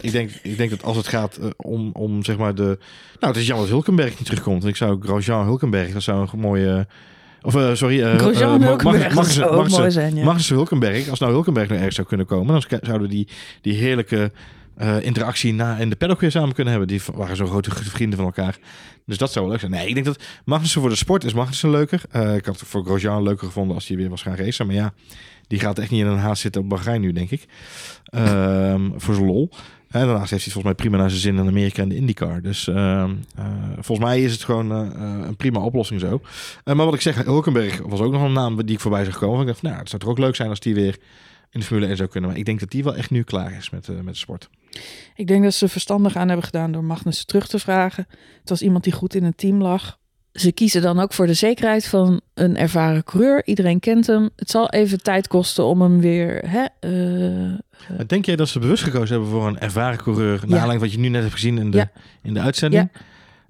ik, 0.00 0.12
denk, 0.12 0.30
ik 0.42 0.56
denk 0.56 0.70
dat 0.70 0.82
als 0.82 0.96
het 0.96 1.08
gaat 1.08 1.38
om, 1.56 1.90
om 1.92 2.24
zeg 2.24 2.36
maar 2.36 2.54
de... 2.54 2.78
Nou, 3.20 3.32
het 3.32 3.36
is 3.36 3.46
jammer 3.46 3.64
dat 3.64 3.74
Hulkenberg 3.74 4.18
niet 4.18 4.24
terugkomt. 4.24 4.66
Ik 4.66 4.76
zou 4.76 5.02
Grosjean 5.02 5.44
Hulkenberg, 5.44 5.92
dat 5.92 6.02
zou 6.02 6.28
een 6.32 6.38
mooie... 6.38 6.86
Of 7.42 7.54
uh, 7.54 7.74
sorry, 7.74 8.00
uh, 8.00 8.14
Grosjean 8.14 8.62
Hulkenberg 8.62 9.06
ook 9.06 9.14
Magnussen, 9.14 9.54
mooi 9.54 9.90
zijn, 9.90 10.14
ja. 10.14 10.24
Magnussen 10.24 10.56
Hulkenberg. 10.56 11.08
Als 11.08 11.18
nou 11.18 11.32
Hulkenberg 11.32 11.66
nou 11.66 11.78
ergens 11.78 11.96
zou 11.96 12.08
kunnen 12.08 12.26
komen, 12.26 12.60
dan 12.68 12.80
zouden 12.82 13.08
die, 13.08 13.28
die 13.60 13.74
heerlijke 13.74 14.32
uh, 14.82 15.04
interactie 15.04 15.54
na 15.54 15.76
in 15.76 15.90
de 15.90 15.96
paddock 15.96 16.20
weer 16.20 16.30
samen 16.30 16.54
kunnen 16.54 16.72
hebben. 16.72 16.88
Die 16.88 17.02
waren 17.14 17.36
zo 17.36 17.46
grote 17.46 17.70
vrienden 17.70 18.18
van 18.18 18.26
elkaar. 18.26 18.58
Dus 19.06 19.18
dat 19.18 19.32
zou 19.32 19.44
wel 19.44 19.54
leuk 19.54 19.60
zijn. 19.60 19.72
Nee, 19.72 19.88
ik 19.88 19.94
denk 19.94 20.06
dat 20.06 20.22
Magnussen 20.44 20.80
voor 20.80 20.90
de 20.90 20.96
sport 20.96 21.24
is 21.24 21.32
Magnussen 21.32 21.70
leuker. 21.70 22.02
Uh, 22.16 22.34
ik 22.34 22.44
had 22.44 22.60
het 22.60 22.68
voor 22.68 22.84
Grosjean 22.84 23.22
leuker 23.22 23.46
gevonden 23.46 23.74
als 23.74 23.88
hij 23.88 23.96
weer 23.96 24.08
was 24.08 24.22
gaan 24.22 24.34
racen. 24.34 24.66
Maar 24.66 24.74
ja, 24.74 24.92
die 25.46 25.58
gaat 25.58 25.78
echt 25.78 25.90
niet 25.90 26.00
in 26.00 26.06
een 26.06 26.18
haast 26.18 26.42
zitten 26.42 26.62
op 26.62 26.68
Bahrein 26.68 27.00
nu, 27.00 27.12
denk 27.12 27.30
ik. 27.30 27.46
Uh, 28.14 28.74
voor 28.96 29.14
zijn 29.14 29.26
lol. 29.26 29.50
En 29.88 30.06
daarnaast 30.06 30.30
heeft 30.30 30.44
hij 30.44 30.52
volgens 30.52 30.64
mij 30.64 30.74
prima 30.74 30.96
naar 30.96 31.10
zijn 31.10 31.22
zin 31.22 31.38
in 31.38 31.48
Amerika 31.48 31.82
en 31.82 31.88
de 31.88 31.96
IndyCar. 31.96 32.42
Dus 32.42 32.66
uh, 32.66 33.10
volgens 33.74 34.06
mij 34.06 34.22
is 34.22 34.32
het 34.32 34.44
gewoon 34.44 34.70
een 34.70 35.36
prima 35.36 35.60
oplossing 35.60 36.00
zo. 36.00 36.20
maar 36.64 36.76
wat 36.76 36.94
ik 36.94 37.00
zeg, 37.00 37.24
Hulkenberg 37.24 37.80
was 37.86 38.00
ook 38.00 38.12
nog 38.12 38.22
een 38.22 38.32
naam 38.32 38.56
die 38.56 38.74
ik 38.74 38.80
voorbij 38.80 39.04
zag 39.04 39.18
komen. 39.18 39.40
Ik 39.40 39.46
dacht, 39.46 39.62
nou, 39.62 39.76
het 39.76 39.88
zou 39.88 40.02
toch 40.02 40.10
ook 40.10 40.18
leuk 40.18 40.36
zijn 40.36 40.48
als 40.48 40.60
die 40.60 40.74
weer 40.74 40.98
in 41.50 41.60
de 41.60 41.66
Formule 41.66 41.86
1 41.86 41.96
zou 41.96 42.08
kunnen. 42.08 42.30
Maar 42.30 42.38
ik 42.38 42.44
denk 42.44 42.60
dat 42.60 42.70
die 42.70 42.84
wel 42.84 42.96
echt 42.96 43.10
nu 43.10 43.22
klaar 43.22 43.52
is 43.52 43.70
met, 43.70 43.88
met 43.88 44.14
de 44.14 44.14
sport. 44.14 44.48
Ik 45.14 45.26
denk 45.26 45.42
dat 45.42 45.54
ze 45.54 45.68
verstandig 45.68 46.16
aan 46.16 46.26
hebben 46.26 46.44
gedaan 46.44 46.72
door 46.72 46.84
Magnussen 46.84 47.26
terug 47.26 47.48
te 47.48 47.58
vragen. 47.58 48.06
Het 48.40 48.48
was 48.48 48.62
iemand 48.62 48.84
die 48.84 48.92
goed 48.92 49.14
in 49.14 49.24
het 49.24 49.36
team 49.36 49.62
lag. 49.62 49.98
Ze 50.32 50.52
kiezen 50.52 50.82
dan 50.82 51.00
ook 51.00 51.12
voor 51.12 51.26
de 51.26 51.34
zekerheid 51.34 51.86
van 51.86 52.20
een 52.34 52.56
ervaren 52.56 53.04
coureur. 53.04 53.46
Iedereen 53.46 53.80
kent 53.80 54.06
hem. 54.06 54.30
Het 54.36 54.50
zal 54.50 54.70
even 54.70 55.02
tijd 55.02 55.28
kosten 55.28 55.64
om 55.64 55.82
hem 55.82 56.00
weer. 56.00 56.42
Hè, 56.48 56.64
uh, 56.88 57.58
Denk 58.06 58.24
jij 58.24 58.36
dat 58.36 58.48
ze 58.48 58.58
bewust 58.58 58.82
gekozen 58.82 59.14
hebben 59.14 59.30
voor 59.30 59.46
een 59.46 59.58
ervaren 59.58 59.98
coureur? 59.98 60.38
Naar 60.38 60.48
ja. 60.48 60.54
aanleiding 60.54 60.80
wat 60.80 60.92
je 60.92 60.98
nu 60.98 61.08
net 61.08 61.20
hebt 61.20 61.34
gezien 61.34 61.58
in 61.58 61.70
de, 61.70 61.76
ja. 61.76 61.90
in 62.22 62.34
de 62.34 62.40
uitzending. 62.40 62.88
Ja. 62.92 63.00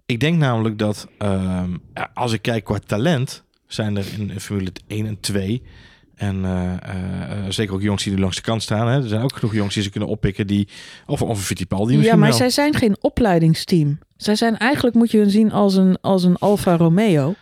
Ik 0.06 0.20
denk 0.20 0.38
namelijk 0.38 0.78
dat 0.78 1.08
uh, 1.18 1.62
als 2.14 2.32
ik 2.32 2.42
kijk 2.42 2.64
qua 2.64 2.78
talent, 2.86 3.44
zijn 3.66 3.96
er 3.96 4.06
in 4.18 4.40
Formule 4.40 4.72
1 4.86 5.06
en 5.06 5.20
2 5.20 5.62
en 6.20 6.36
uh, 6.44 6.72
uh, 6.72 7.44
zeker 7.48 7.74
ook 7.74 7.82
jongens 7.82 8.04
die 8.04 8.12
er 8.12 8.20
langs 8.20 8.36
de 8.36 8.42
kant 8.42 8.62
staan. 8.62 8.88
Hè. 8.88 9.02
Er 9.02 9.08
zijn 9.08 9.22
ook 9.22 9.34
genoeg 9.36 9.54
jongens 9.54 9.74
die 9.74 9.82
ze 9.82 9.90
kunnen 9.90 10.08
oppikken. 10.08 10.46
Die, 10.46 10.68
of, 11.06 11.22
of 11.22 11.28
een 11.28 11.36
Fittipaldi 11.36 11.84
misschien 11.96 12.12
Ja, 12.12 12.16
maar 12.20 12.28
wel. 12.28 12.36
zij 12.38 12.50
zijn 12.50 12.74
geen 12.74 12.96
opleidingsteam. 13.00 13.98
Zij 14.16 14.34
zijn 14.34 14.56
eigenlijk, 14.58 14.96
moet 14.96 15.10
je 15.10 15.18
hun 15.18 15.30
zien 15.30 15.52
als 15.52 15.74
een, 15.76 15.98
als 16.00 16.24
een 16.24 16.36
Alfa 16.36 16.76
Romeo. 16.76 17.34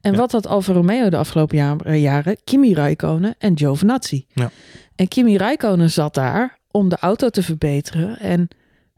En 0.00 0.12
Ja. 0.12 0.18
wat 0.18 0.32
had 0.32 0.46
Alfa 0.46 0.72
Romeo 0.72 1.08
de 1.08 1.16
afgelopen 1.16 1.56
jaar- 1.56 1.96
jaren? 1.96 2.36
Kimi 2.44 2.74
Räikkönen 2.74 3.34
en 3.38 3.58
Giovinazzi. 3.58 4.26
Ja. 4.32 4.50
En 4.94 5.08
Kimi 5.08 5.36
Räikkönen 5.36 5.90
zat 5.90 6.14
daar 6.14 6.58
om 6.70 6.88
de 6.88 6.96
auto 6.96 7.28
te 7.28 7.42
verbeteren. 7.42 8.18
En 8.18 8.48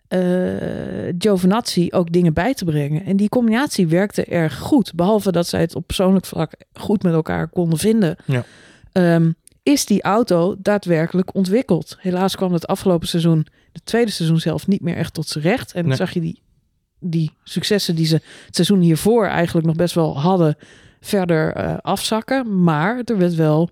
eh 0.08 1.14
Giovinazzi 1.18 1.88
ook 1.90 2.12
dingen 2.12 2.32
bij 2.32 2.54
te 2.54 2.64
brengen. 2.64 3.04
En 3.04 3.16
die 3.16 3.28
combinatie 3.28 3.86
werkte 3.86 4.24
erg 4.24 4.58
goed. 4.58 4.92
Behalve 4.94 5.32
dat 5.32 5.46
zij 5.46 5.60
het 5.60 5.74
op 5.74 5.86
persoonlijk 5.86 6.24
vlak 6.26 6.52
goed 6.72 7.02
met 7.02 7.12
elkaar 7.12 7.48
konden 7.48 7.78
vinden. 7.78 8.16
Ja. 8.24 8.44
Ehm, 8.92 9.32
is 9.62 9.84
die 9.86 10.02
auto 10.02 10.56
daadwerkelijk 10.58 11.34
ontwikkeld. 11.34 11.96
Helaas 12.00 12.36
kwam 12.36 12.52
het 12.52 12.66
afgelopen 12.66 13.08
seizoen, 13.08 13.46
de 13.72 13.80
tweede 13.84 14.10
seizoen 14.10 14.40
zelf, 14.40 14.66
niet 14.66 14.80
meer 14.82 14.96
echt 14.96 15.14
tot 15.14 15.28
zijn 15.28 15.44
recht. 15.44 15.72
En 15.72 15.86
Nee. 15.86 15.96
zag 15.96 16.10
je 16.10 16.20
die, 16.20 16.42
die 17.00 17.30
successen 17.44 17.94
die 17.94 18.06
ze 18.06 18.14
het 18.46 18.54
seizoen 18.54 18.80
hiervoor 18.80 19.26
eigenlijk 19.26 19.66
nog 19.66 19.76
best 19.76 19.94
wel 19.94 20.20
hadden, 20.20 20.56
verder 21.00 21.52
eh, 21.52 21.76
afzakken. 21.80 22.62
Maar 22.62 23.02
er 23.04 23.18
werd 23.18 23.34
wel, 23.34 23.70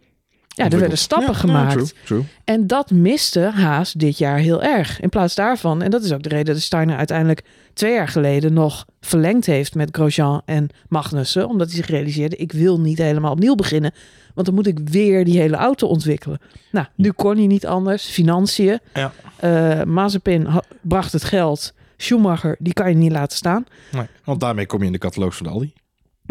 ja, 0.54 0.70
er 0.70 0.78
werden 0.78 0.98
stappen 0.98 1.26
Ja, 1.28 1.32
ja, 1.34 1.38
gemaakt. 1.38 1.72
true, 1.72 1.88
true. 2.04 2.22
En 2.44 2.66
dat 2.66 2.90
miste 2.90 3.40
Haas 3.40 3.92
dit 3.92 4.18
jaar 4.18 4.38
heel 4.38 4.62
erg. 4.62 5.00
In 5.00 5.08
plaats 5.08 5.34
daarvan, 5.34 5.82
en 5.82 5.90
dat 5.90 6.04
is 6.04 6.12
ook 6.12 6.22
de 6.22 6.28
reden 6.28 6.54
dat 6.54 6.62
Steiner 6.62 6.96
uiteindelijk 6.96 7.42
twee 7.72 7.92
jaar 7.94 8.08
geleden 8.08 8.52
nog 8.52 8.86
verlengd 9.00 9.46
heeft 9.46 9.74
met 9.74 9.88
Grosjean 9.92 10.42
en 10.44 10.68
Magnussen. 10.88 11.48
Omdat 11.48 11.66
hij 11.66 11.76
zich 11.76 11.86
realiseerde, 11.86 12.36
ik 12.36 12.52
wil 12.52 12.80
niet 12.80 12.98
helemaal 12.98 13.32
opnieuw 13.32 13.54
beginnen. 13.54 13.92
Want 14.34 14.46
dan 14.46 14.54
moet 14.56 14.66
ik 14.66 14.78
weer 14.84 15.24
die 15.24 15.38
hele 15.40 15.56
auto 15.56 15.86
ontwikkelen. 15.86 16.38
Nou, 16.70 16.86
nu 16.94 17.10
kon 17.10 17.36
hij 17.36 17.46
niet 17.46 17.66
anders. 17.66 18.04
Financiën. 18.04 18.78
Ja. 18.94 19.12
Eh, 19.36 19.82
Mazepin 19.84 20.48
bracht 20.80 21.12
het 21.12 21.24
geld. 21.24 21.72
Schumacher, 21.96 22.56
die 22.58 22.72
kan 22.72 22.88
je 22.90 22.96
niet 22.96 23.12
laten 23.12 23.36
staan. 23.36 23.64
Nee, 23.92 24.06
want 24.24 24.40
daarmee 24.40 24.66
kom 24.66 24.80
je 24.80 24.86
in 24.86 24.92
de 24.92 24.98
catalogus 24.98 25.36
van 25.36 25.46
de 25.46 25.52
Aldi. 25.52 25.72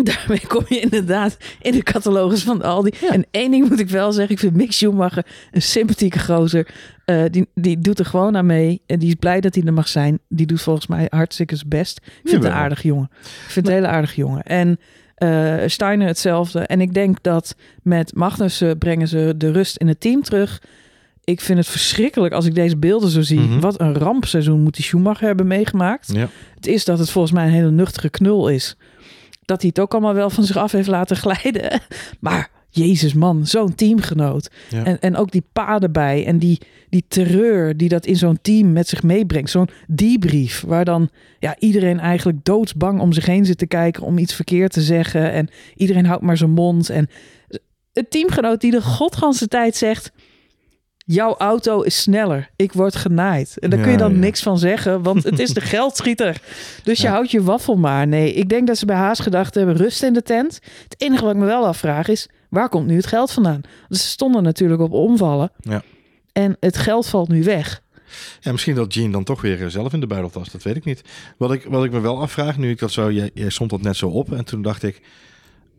Daarmee 0.11 0.47
kom 0.47 0.63
je 0.67 0.79
inderdaad 0.79 1.37
in 1.61 1.71
de 1.71 1.83
catalogus 1.83 2.43
van 2.43 2.61
Aldi. 2.61 2.91
En 3.09 3.25
één 3.31 3.51
ding 3.51 3.69
moet 3.69 3.79
ik 3.79 3.89
wel 3.89 4.11
zeggen. 4.11 4.33
Ik 4.33 4.39
vind 4.39 4.55
Mick 4.55 4.71
Schumacher 4.71 5.25
een 5.51 5.61
sympathieke 5.61 6.19
gozer. 6.19 6.67
Eh, 7.05 7.23
die, 7.29 7.47
die 7.53 7.79
doet 7.79 7.99
er 7.99 8.05
gewoon 8.05 8.37
aan 8.37 8.45
mee. 8.45 8.81
En 8.85 8.99
die 8.99 9.07
is 9.07 9.15
blij 9.15 9.41
dat 9.41 9.55
hij 9.55 9.63
er 9.63 9.73
mag 9.73 9.87
zijn. 9.87 10.19
Die 10.27 10.45
doet 10.45 10.61
volgens 10.61 10.87
mij 10.87 11.07
hartstikke 11.09 11.55
zijn 11.55 11.69
best. 11.69 11.97
Ik 11.97 12.03
vind 12.13 12.23
het 12.23 12.33
een 12.33 12.41
Jawel. 12.41 12.61
aardige 12.61 12.87
jongen. 12.87 13.09
Ik 13.21 13.51
vind 13.51 13.65
het 13.65 13.67
een 13.67 13.81
hele 13.81 13.93
aardige 13.93 14.15
jongen. 14.15 14.43
En 14.43 14.79
eh, 15.15 15.57
Steiner 15.65 16.07
hetzelfde. 16.07 16.59
En 16.59 16.81
ik 16.81 16.93
denk 16.93 17.23
dat 17.23 17.55
met 17.83 18.15
Magnussen 18.15 18.77
brengen 18.77 19.07
ze 19.07 19.33
de 19.37 19.51
rust 19.51 19.77
in 19.77 19.87
het 19.87 19.99
team 19.99 20.21
terug. 20.21 20.61
Ik 21.23 21.41
vind 21.41 21.57
het 21.57 21.67
verschrikkelijk 21.67 22.33
als 22.33 22.45
ik 22.45 22.55
deze 22.55 22.77
beelden 22.77 23.09
zo 23.09 23.21
zie. 23.21 23.39
Mhm. 23.39 23.59
Wat 23.59 23.79
een 23.79 23.93
rampseizoen 23.93 24.59
moet 24.61 24.75
die 24.75 24.83
Schumacher 24.85 25.27
hebben 25.27 25.47
meegemaakt. 25.47 26.13
Ja. 26.13 26.29
Het 26.55 26.67
is 26.67 26.85
dat 26.85 26.99
het 26.99 27.09
volgens 27.09 27.33
mij 27.33 27.45
een 27.45 27.51
hele 27.51 27.71
nuchtere 27.71 28.09
knul 28.09 28.47
is. 28.49 28.75
Dat 29.49 29.61
hij 29.61 29.69
het 29.69 29.79
ook 29.79 29.91
allemaal 29.91 30.13
wel 30.13 30.29
van 30.29 30.43
zich 30.43 30.57
af 30.57 30.71
heeft 30.71 30.87
laten 30.87 31.15
glijden. 31.15 31.81
Maar 32.19 32.49
Jezus 32.69 33.13
man, 33.13 33.47
zo'n 33.47 33.75
teamgenoot. 33.75 34.49
Ja. 34.69 34.83
En, 34.83 34.99
en 34.99 35.15
ook 35.15 35.31
die 35.31 35.43
paden 35.53 35.91
bij. 35.91 36.25
En 36.25 36.39
die, 36.39 36.59
die 36.89 37.05
terreur 37.07 37.77
die 37.77 37.89
dat 37.89 38.05
in 38.05 38.15
zo'n 38.15 38.39
team 38.41 38.71
met 38.71 38.87
zich 38.87 39.03
meebrengt. 39.03 39.49
Zo'n 39.49 39.69
debrief 39.87 40.63
waar 40.67 40.85
dan 40.85 41.09
ja, 41.39 41.55
iedereen 41.59 41.99
eigenlijk 41.99 42.45
doodsbang 42.45 42.99
om 42.99 43.13
zich 43.13 43.25
heen 43.25 43.45
zit 43.45 43.57
te 43.57 43.67
kijken... 43.67 44.03
om 44.03 44.17
iets 44.17 44.33
verkeerd 44.33 44.71
te 44.71 44.81
zeggen. 44.81 45.31
En 45.31 45.49
iedereen 45.75 46.05
houdt 46.05 46.23
maar 46.23 46.37
zijn 46.37 46.51
mond. 46.51 46.89
En 46.89 47.09
een 47.93 48.07
teamgenoot 48.09 48.61
die 48.61 48.71
de 48.71 48.81
godganse 48.81 49.47
tijd 49.47 49.75
zegt... 49.75 50.11
Jouw 51.11 51.35
auto 51.37 51.81
is 51.81 52.01
sneller. 52.01 52.49
Ik 52.55 52.73
word 52.73 52.95
genaaid. 52.95 53.57
En 53.59 53.69
daar 53.69 53.79
Ja, 53.79 53.85
kun 53.85 53.93
je 53.93 53.99
dan 53.99 54.13
ja. 54.13 54.17
niks 54.17 54.41
van 54.41 54.57
zeggen, 54.59 55.01
want 55.03 55.23
het 55.23 55.39
is 55.39 55.53
de 55.53 55.61
geldschieter. 55.75 56.41
Dus 56.83 57.01
je 57.01 57.07
houdt 57.07 57.31
je 57.31 57.43
waffel 57.43 57.75
maar. 57.75 58.07
Nee, 58.07 58.33
ik 58.33 58.49
denk 58.49 58.67
dat 58.67 58.77
ze 58.77 58.85
bij 58.85 58.95
Haas 58.95 59.19
gedacht 59.19 59.55
hebben: 59.55 59.75
rust 59.75 60.03
in 60.03 60.13
de 60.13 60.21
tent. 60.21 60.59
Het 60.83 60.95
enige 60.97 61.23
wat 61.23 61.33
ik 61.33 61.39
me 61.39 61.45
wel 61.45 61.65
afvraag 61.65 62.07
is: 62.07 62.29
waar 62.49 62.69
komt 62.69 62.87
nu 62.87 62.95
het 62.95 63.05
geld 63.07 63.31
vandaan? 63.31 63.61
Dus 63.87 64.01
ze 64.01 64.07
stonden 64.07 64.43
natuurlijk 64.43 64.81
op 64.81 64.91
omvallen. 64.91 65.51
Ja. 65.59 65.83
En 66.31 66.57
het 66.59 66.77
geld 66.77 67.07
valt 67.07 67.29
nu 67.29 67.43
weg. 67.43 67.81
Ja, 68.39 68.51
misschien 68.51 68.75
dat 68.75 68.93
Gene 68.93 69.11
dan 69.11 69.23
toch 69.23 69.41
weer 69.41 69.63
eh, 69.63 69.67
zelf 69.67 69.93
in 69.93 69.99
de 69.99 70.07
buidel 70.07 70.31
was. 70.33 70.49
Dat 70.49 70.63
weet 70.63 70.75
ik 70.75 70.85
niet. 70.85 71.01
Wat 71.37 71.51
ik, 71.51 71.63
wat 71.63 71.83
ik 71.83 71.91
me 71.91 71.99
wel 71.99 72.21
afvraag, 72.21 72.57
nu 72.57 72.69
ik 72.69 72.79
dat 72.79 72.91
zo... 72.91 73.11
Jij, 73.11 73.31
jij 73.33 73.49
stond 73.49 73.69
dat 73.69 73.81
net 73.81 73.95
zo 73.97 74.07
op. 74.07 74.33
En 74.33 74.45
toen 74.45 74.61
dacht 74.61 74.83
ik... 74.83 75.01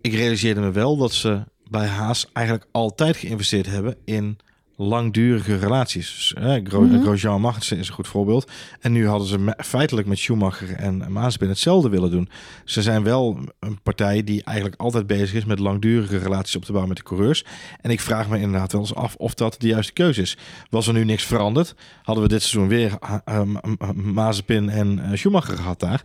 Ik 0.01 0.14
realiseerde 0.14 0.61
me 0.61 0.71
wel 0.71 0.97
dat 0.97 1.12
ze 1.12 1.45
bij 1.71 1.87
Haas 1.87 2.31
eigenlijk 2.33 2.66
altijd 2.71 3.16
geïnvesteerd 3.16 3.66
hebben 3.66 3.97
in 4.05 4.38
langdurige 4.81 5.57
relaties. 5.57 6.35
Eh, 6.38 6.55
Gro 6.64 6.81
Mhm. 6.81 7.03
Grosjean 7.03 7.40
Magnussen 7.40 7.79
is 7.79 7.88
een 7.88 7.95
goed 7.95 8.09
voorbeeld. 8.09 8.51
En 8.81 8.93
nu 8.93 9.07
hadden 9.07 9.29
ze 9.29 9.38
me- 9.38 9.55
feitelijk 9.64 10.07
met 10.07 10.19
Schumacher 10.19 10.73
en 10.75 11.12
Mazepin 11.12 11.49
hetzelfde 11.49 11.88
willen 11.88 12.11
doen. 12.11 12.29
Ze 12.64 12.83
zijn 12.83 13.03
wel 13.03 13.38
een 13.61 13.83
partij 13.83 14.25
die 14.25 14.43
eigenlijk 14.45 14.81
altijd 14.81 15.07
bezig 15.07 15.35
is 15.35 15.45
met 15.45 15.59
langdurige 15.59 16.19
relaties 16.19 16.57
op 16.57 16.62
te 16.64 16.73
bouwen 16.73 16.88
met 16.88 16.97
de 16.97 17.09
coureurs. 17.09 17.45
En 17.81 17.90
ik 17.90 18.01
vraag 18.01 18.29
me 18.29 18.38
inderdaad 18.40 18.73
wel 18.73 18.81
eens 18.81 18.95
af 18.95 19.14
of 19.16 19.35
dat 19.35 19.55
de 19.59 19.66
juiste 19.66 19.93
keuze 19.93 20.21
is. 20.21 20.37
Was 20.71 20.87
er 20.87 20.93
nu 20.93 21.05
niks 21.05 21.25
veranderd, 21.25 21.75
hadden 22.03 22.25
we 22.25 22.31
dit 22.31 22.43
seizoen 22.43 22.69
weer 22.69 22.93
uh, 23.29 23.40
uh, 23.81 23.90
Mazepin 23.95 24.69
en 24.69 24.99
uh, 24.99 25.16
Schumacher 25.16 25.57
gehad 25.57 25.81
daar. 25.81 26.03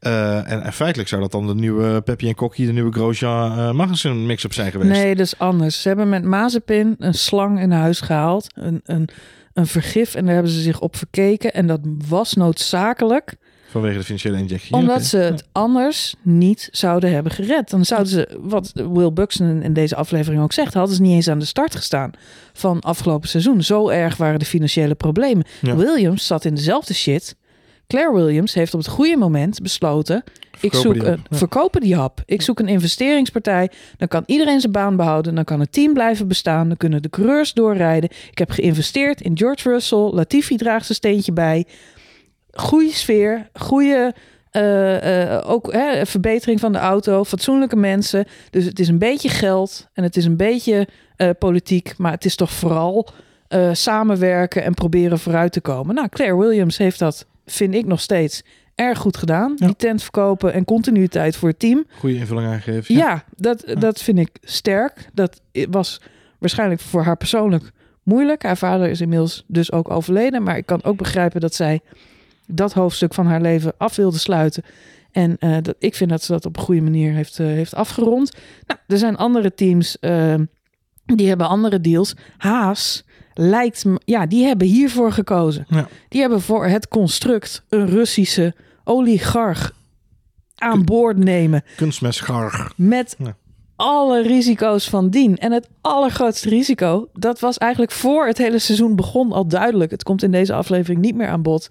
Uh, 0.00 0.50
en, 0.50 0.62
en, 0.62 0.72
feitelijk 0.72 1.08
zou 1.08 1.20
dat 1.20 1.32
dan 1.32 1.46
de 1.46 1.54
nieuwe 1.54 2.00
Peppi 2.00 2.28
en 2.28 2.34
Kokkie, 2.34 2.66
de 2.66 2.72
nieuwe 2.72 2.92
Grosjean 2.92 3.58
uh, 3.58 3.70
Magnussen 3.72 4.26
mix-up 4.26 4.52
zijn 4.52 4.70
geweest. 4.70 4.90
Nee, 4.90 5.14
dat 5.14 5.26
is 5.26 5.38
anders. 5.38 5.82
Ze 5.82 5.88
hebben 5.88 6.08
met 6.08 6.24
Mazepin 6.24 6.96
een 6.98 7.14
slang 7.14 7.60
in 7.60 7.70
huis 7.70 8.00
gehaald. 8.00 8.16
Een, 8.54 8.80
een, 8.84 9.08
een 9.52 9.66
vergif 9.66 10.14
en 10.14 10.24
daar 10.24 10.34
hebben 10.34 10.52
ze 10.52 10.60
zich 10.60 10.80
op 10.80 10.96
verkeken. 10.96 11.52
En 11.54 11.66
dat 11.66 11.80
was 12.08 12.34
noodzakelijk. 12.34 13.36
Vanwege 13.70 13.98
de 13.98 14.04
financiële 14.04 14.38
injectie. 14.38 14.74
Omdat 14.74 14.96
okay. 14.96 15.04
ze 15.04 15.16
het 15.16 15.48
anders 15.52 16.14
niet 16.22 16.68
zouden 16.70 17.12
hebben 17.12 17.32
gered. 17.32 17.70
Dan 17.70 17.84
zouden 17.84 18.12
ze, 18.12 18.38
wat 18.40 18.72
Will 18.74 19.12
Buxton 19.12 19.62
in 19.62 19.72
deze 19.72 19.96
aflevering 19.96 20.42
ook 20.42 20.52
zegt, 20.52 20.74
hadden 20.74 20.96
ze 20.96 21.02
niet 21.02 21.14
eens 21.14 21.28
aan 21.28 21.38
de 21.38 21.44
start 21.44 21.76
gestaan 21.76 22.10
van 22.52 22.80
afgelopen 22.80 23.28
seizoen. 23.28 23.62
Zo 23.62 23.88
erg 23.88 24.16
waren 24.16 24.38
de 24.38 24.44
financiële 24.44 24.94
problemen. 24.94 25.44
Ja. 25.60 25.76
Williams 25.76 26.26
zat 26.26 26.44
in 26.44 26.54
dezelfde 26.54 26.94
shit. 26.94 27.36
Claire 27.88 28.14
Williams 28.14 28.54
heeft 28.54 28.74
op 28.74 28.80
het 28.80 28.88
goede 28.88 29.16
moment 29.16 29.62
besloten: 29.62 30.24
ik 30.60 30.74
zoek 30.74 30.94
een, 30.94 31.22
ja. 31.30 31.36
verkopen 31.36 31.80
die 31.80 31.96
hap. 31.96 32.22
Ik 32.26 32.42
zoek 32.42 32.58
een 32.58 32.68
investeringspartij. 32.68 33.70
Dan 33.96 34.08
kan 34.08 34.22
iedereen 34.26 34.60
zijn 34.60 34.72
baan 34.72 34.96
behouden. 34.96 35.34
Dan 35.34 35.44
kan 35.44 35.60
het 35.60 35.72
team 35.72 35.92
blijven 35.92 36.28
bestaan. 36.28 36.68
Dan 36.68 36.76
kunnen 36.76 37.02
de 37.02 37.10
coureurs 37.10 37.52
doorrijden. 37.52 38.10
Ik 38.30 38.38
heb 38.38 38.50
geïnvesteerd 38.50 39.20
in 39.20 39.38
George 39.38 39.70
Russell. 39.70 40.10
Latifi 40.12 40.56
draagt 40.56 40.84
zijn 40.84 40.98
steentje 40.98 41.32
bij. 41.32 41.66
Goede 42.50 42.92
sfeer, 42.92 43.48
goede 43.52 44.14
uh, 44.52 45.30
uh, 45.30 45.50
ook 45.50 45.72
hè, 45.72 46.06
verbetering 46.06 46.60
van 46.60 46.72
de 46.72 46.78
auto, 46.78 47.24
fatsoenlijke 47.24 47.76
mensen. 47.76 48.24
Dus 48.50 48.64
het 48.64 48.78
is 48.78 48.88
een 48.88 48.98
beetje 48.98 49.28
geld 49.28 49.88
en 49.92 50.02
het 50.02 50.16
is 50.16 50.24
een 50.24 50.36
beetje 50.36 50.88
uh, 51.16 51.30
politiek, 51.38 51.94
maar 51.96 52.12
het 52.12 52.24
is 52.24 52.36
toch 52.36 52.50
vooral 52.50 53.08
samenwerken 53.72 54.62
en 54.64 54.74
proberen 54.74 55.18
vooruit 55.18 55.52
te 55.52 55.60
komen. 55.60 55.94
Nou, 55.94 56.08
Claire 56.08 56.38
Williams 56.38 56.78
heeft 56.78 56.98
dat, 56.98 57.26
vind 57.50 57.74
ik 57.74 57.86
nog 57.86 58.00
steeds, 58.00 58.42
erg 58.74 58.98
goed 58.98 59.16
gedaan. 59.16 59.52
Ja. 59.56 59.66
Die 59.66 59.76
tent 59.76 60.02
verkopen 60.02 60.52
en 60.52 60.64
continuïteit 60.64 61.36
voor 61.36 61.48
het 61.48 61.58
team. 61.58 61.84
Goede 61.98 62.16
invulling 62.16 62.46
aangegeven. 62.46 62.94
Ja, 62.94 63.00
ja 63.00 63.24
dat, 63.36 63.62
ja. 63.66 63.74
dat 63.74 64.02
vind 64.02 64.18
ik 64.18 64.30
sterk. 64.40 65.08
Dat 65.12 65.40
was 65.70 66.00
waarschijnlijk 66.38 66.80
voor 66.80 67.02
haar 67.02 67.16
persoonlijk 67.16 67.70
moeilijk. 68.02 68.42
Haar 68.42 68.56
vader 68.56 68.88
is 68.90 69.00
inmiddels 69.00 69.44
dus 69.46 69.72
ook 69.72 69.90
overleden, 69.90 70.42
maar 70.42 70.56
ik 70.56 70.66
kan 70.66 70.84
ook 70.84 70.96
begrijpen 70.96 71.40
dat 71.40 71.54
zij 71.54 71.80
dat 72.46 72.72
hoofdstuk 72.72 73.14
van 73.14 73.26
haar 73.26 73.40
leven 73.40 73.72
af 73.78 73.96
wilde 73.96 74.18
sluiten. 74.18 74.62
En 75.10 75.36
uh, 75.40 75.56
dat, 75.62 75.74
ik 75.78 75.94
vind 75.94 76.10
dat 76.10 76.22
ze 76.22 76.32
dat 76.32 76.46
op 76.46 76.56
een 76.56 76.62
goede 76.62 76.80
manier 76.80 77.12
heeft, 77.12 77.38
uh, 77.38 77.46
heeft 77.46 77.74
afgerond. 77.74 78.32
Nou, 78.66 78.80
er 78.86 78.98
zijn 78.98 79.16
andere 79.16 79.54
teams 79.54 79.96
uh, 80.00 80.34
die 81.04 81.28
hebben 81.28 81.48
andere 81.48 81.80
deals. 81.80 82.14
Haas 82.36 83.04
lijkt, 83.40 83.84
ja, 84.04 84.26
die 84.26 84.44
hebben 84.44 84.66
hiervoor 84.66 85.12
gekozen. 85.12 85.66
Ja. 85.68 85.88
Die 86.08 86.20
hebben 86.20 86.40
voor 86.40 86.66
het 86.66 86.88
construct 86.88 87.64
een 87.68 87.86
Russische 87.86 88.54
oligarch 88.84 89.72
aan 90.54 90.84
boord 90.84 91.16
nemen. 91.16 91.62
Kunstmestgarg. 91.76 92.72
Met 92.76 93.16
ja. 93.18 93.36
alle 93.76 94.22
risico's 94.22 94.88
van 94.88 95.10
dien. 95.10 95.36
En 95.36 95.52
het 95.52 95.68
allergrootste 95.80 96.48
risico, 96.48 97.08
dat 97.12 97.40
was 97.40 97.58
eigenlijk 97.58 97.92
voor 97.92 98.26
het 98.26 98.38
hele 98.38 98.58
seizoen 98.58 98.96
begon 98.96 99.32
al 99.32 99.46
duidelijk. 99.48 99.90
Het 99.90 100.02
komt 100.02 100.22
in 100.22 100.30
deze 100.30 100.54
aflevering 100.54 101.00
niet 101.00 101.14
meer 101.14 101.28
aan 101.28 101.42
bod. 101.42 101.68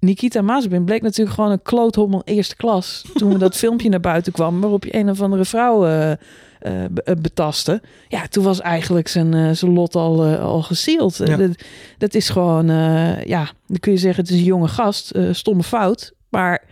Nikita 0.00 0.42
Mazepin 0.42 0.84
bleek 0.84 1.02
natuurlijk 1.02 1.36
gewoon 1.36 1.50
een 1.50 1.62
kloothommel 1.62 2.22
eerste 2.24 2.56
klas. 2.56 3.04
Toen 3.14 3.32
we 3.32 3.38
dat 3.38 3.56
filmpje 3.64 3.88
naar 3.88 4.00
buiten 4.00 4.32
kwam, 4.32 4.60
waarop 4.60 4.84
je 4.84 4.94
een 4.94 5.10
of 5.10 5.20
andere 5.20 5.44
vrouw 5.44 5.88
uh, 5.88 6.12
uh, 6.62 6.84
betaste. 7.20 7.82
Ja, 8.08 8.26
toen 8.26 8.44
was 8.44 8.60
eigenlijk 8.60 9.08
zijn, 9.08 9.34
uh, 9.34 9.50
zijn 9.50 9.72
lot 9.72 9.94
al, 9.94 10.24
al 10.26 10.62
gesield. 10.62 11.16
Ja. 11.16 11.36
Dat, 11.36 11.50
dat, 11.98 12.14
is 12.14 12.28
gewoon, 12.28 12.66
ja, 13.24 13.50
dan 13.66 13.78
kun 13.80 13.92
je 13.92 13.98
zeggen 13.98 14.22
het 14.22 14.32
is 14.32 14.38
een 14.38 14.44
jonge 14.44 14.68
gast, 14.68 15.12
stomme 15.32 15.62
fout. 15.62 16.12
Maar 16.28 16.64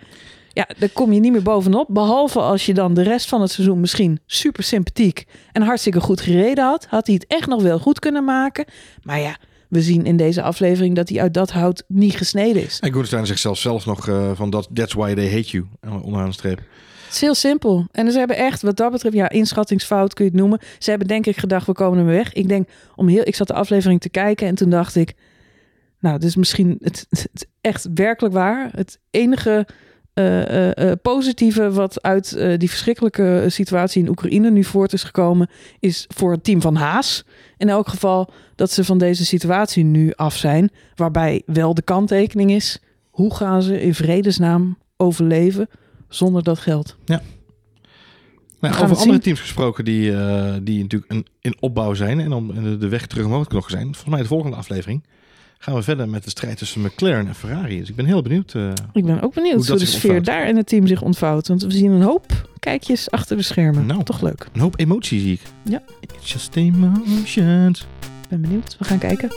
ja, 0.57 0.69
daar 0.79 0.89
kom 0.89 1.13
je 1.13 1.21
niet 1.21 1.33
meer 1.33 1.43
bovenop. 1.43 1.89
Behalve 1.91 2.41
als 2.41 2.67
je 2.67 2.75
dan 2.75 2.95
de 2.95 3.03
rest 3.03 3.29
van 3.29 3.41
het 3.41 3.51
seizoen 3.51 3.81
misschien 3.81 4.21
super 4.27 4.63
sympathiek 4.63 5.27
en 5.53 5.63
hartstikke 5.63 6.01
goed 6.01 6.21
gereden 6.21 6.65
had. 6.65 6.87
Had 6.89 7.07
hij 7.07 7.15
het 7.15 7.27
echt 7.27 7.47
nog 7.47 7.63
wel 7.63 7.79
goed 7.79 7.99
kunnen 7.99 8.25
maken. 8.25 8.65
Maar 9.03 9.21
ja, 9.21 9.37
we 9.69 9.83
zien 9.83 10.05
in 10.05 10.17
deze 10.17 10.43
aflevering 10.43 10.97
dat 10.97 11.09
hij 11.09 11.21
uit 11.21 11.35
dat 11.35 11.51
hout 11.51 11.85
niet 11.89 12.17
gesneden 12.17 12.63
is. 12.63 12.81
En 12.81 12.93
Goodstein 12.93 13.27
zegt 13.27 13.41
zelfs, 13.41 13.61
zelfs 13.61 13.85
nog 13.85 14.09
uh, 14.09 14.31
van 14.35 14.51
dat 14.51 14.69
that's 14.73 14.93
why 14.93 15.15
they 15.15 15.31
hate 15.31 15.51
you, 15.51 15.67
onderaan 16.03 16.29
de 16.29 16.33
streep. 16.33 16.61
Is 17.17 17.23
heel 17.23 17.35
simpel. 17.35 17.87
En 17.93 18.13
ze 18.13 18.19
hebben 18.19 18.37
echt, 18.37 18.63
wat 18.63 18.77
dat 18.77 18.91
betreft, 18.91 19.15
ja, 19.15 19.29
inschattingsfout 19.29 20.15
kun 20.15 20.25
je 20.25 20.31
het 20.31 20.41
noemen. 20.41 20.59
Ze 20.79 20.91
hebben 20.91 21.09
denk 21.09 21.27
ik 21.27 21.37
gedacht, 21.37 21.67
we 21.67 21.73
komen 21.73 21.99
er 21.99 22.05
weg. 22.05 22.33
Ik 22.33 22.49
denk, 22.49 22.69
om 22.97 23.09
heel, 23.09 23.27
ik 23.27 23.35
zat 23.35 23.47
de 23.47 23.55
aflevering 23.55 24.01
te 24.01 24.09
kijken 24.09 24.47
en 24.47 24.55
toen 24.55 24.71
dacht 24.71 24.95
ik, 24.95 25.15
nou, 26.01 26.19
dit 26.19 26.29
is 26.29 26.37
misschien 26.37 26.79
het, 26.83 27.07
echt 27.61 27.89
werkelijk 27.95 28.35
waar. 28.35 28.71
Het 28.75 28.99
enige 29.11 29.67
uh, 30.15 30.49
uh, 30.49 30.71
uh, 30.75 30.93
positieve 31.03 31.71
wat 31.71 32.03
uit 32.03 32.39
die 32.59 32.69
verschrikkelijke 32.69 33.45
situatie 33.47 34.03
in 34.03 34.09
Oekraïne 34.09 34.51
nu 34.51 34.65
voort 34.65 34.93
is 34.93 35.03
gekomen, 35.03 35.49
is 35.81 36.05
voor 36.09 36.33
het 36.33 36.45
team 36.45 36.61
van 36.61 36.77
Haas. 36.77 37.25
In 37.57 37.69
elk 37.69 37.89
geval 37.89 38.31
dat 38.55 38.71
ze 38.71 38.85
van 38.85 38.99
deze 38.99 39.25
situatie 39.25 39.85
nu 39.85 40.13
af 40.13 40.37
zijn. 40.37 40.71
Waarbij 40.95 41.43
wel 41.47 41.75
de 41.75 41.83
kanttekening 41.83 42.51
is: 42.51 42.81
hoe 43.11 43.35
gaan 43.35 43.63
ze 43.63 43.81
in 43.81 43.95
vredesnaam 43.95 44.79
overleven 44.97 45.69
zonder 46.17 46.43
dat 46.43 46.59
geld? 46.59 46.97
Ja. 47.05 47.23
Nou, 48.61 48.75
over 48.75 48.97
andere 48.97 49.13
zien. 49.13 49.21
teams 49.21 49.41
gesproken 49.41 49.85
die, 49.85 50.11
uh, 50.11 50.55
die 50.63 50.83
natuurlijk 50.83 51.13
een, 51.13 51.27
in 51.41 51.57
opbouw 51.61 51.95
zijn 51.95 52.21
en 52.21 52.33
om 52.33 52.79
de 52.79 52.89
weg 52.89 53.07
terug 53.07 53.25
omhoog 53.25 53.49
nog 53.49 53.71
zijn. 53.71 53.85
Volgens 53.85 54.05
mij 54.05 54.23
de 54.23 54.29
volgende 54.29 54.57
aflevering 54.57 55.03
gaan 55.59 55.75
we 55.75 55.83
verder 55.83 56.09
met 56.09 56.25
de 56.25 56.31
strijd 56.31 56.59
tussen 56.59 56.81
McLaren 56.81 57.27
en 57.27 57.35
Ferrari. 57.35 57.79
Dus 57.79 57.89
ik 57.89 57.97
ben 57.97 58.05
heel 58.05 58.23
benieuwd. 58.23 58.55
Uh, 58.55 58.71
ik 58.93 59.05
ben 59.05 59.21
ook 59.21 59.35
benieuwd 59.35 59.57
hoe, 59.57 59.67
hoe 59.67 59.79
de 59.79 59.87
sfeer 59.87 60.15
ontvouwt. 60.15 60.25
daar 60.25 60.49
in 60.49 60.57
het 60.57 60.67
team 60.67 60.87
zich 60.87 61.03
ontvouwt. 61.03 61.49
Want 61.49 61.63
we 61.63 61.71
zien 61.71 61.91
een 61.91 62.03
hoop 62.03 62.49
kijkjes 62.59 63.11
achter 63.11 63.37
de 63.37 63.43
schermen. 63.43 63.87
Nou, 63.87 64.03
Toch 64.03 64.21
leuk. 64.21 64.49
Een 64.53 64.61
hoop 64.61 64.79
emotie 64.79 65.21
zie 65.21 65.33
ik. 65.33 65.41
Ja. 65.65 65.83
It's 66.01 66.33
just 66.33 66.57
emotions. 66.57 67.87
Ben 68.29 68.41
benieuwd. 68.41 68.77
We 68.79 68.85
gaan 68.85 68.99
kijken. 68.99 69.31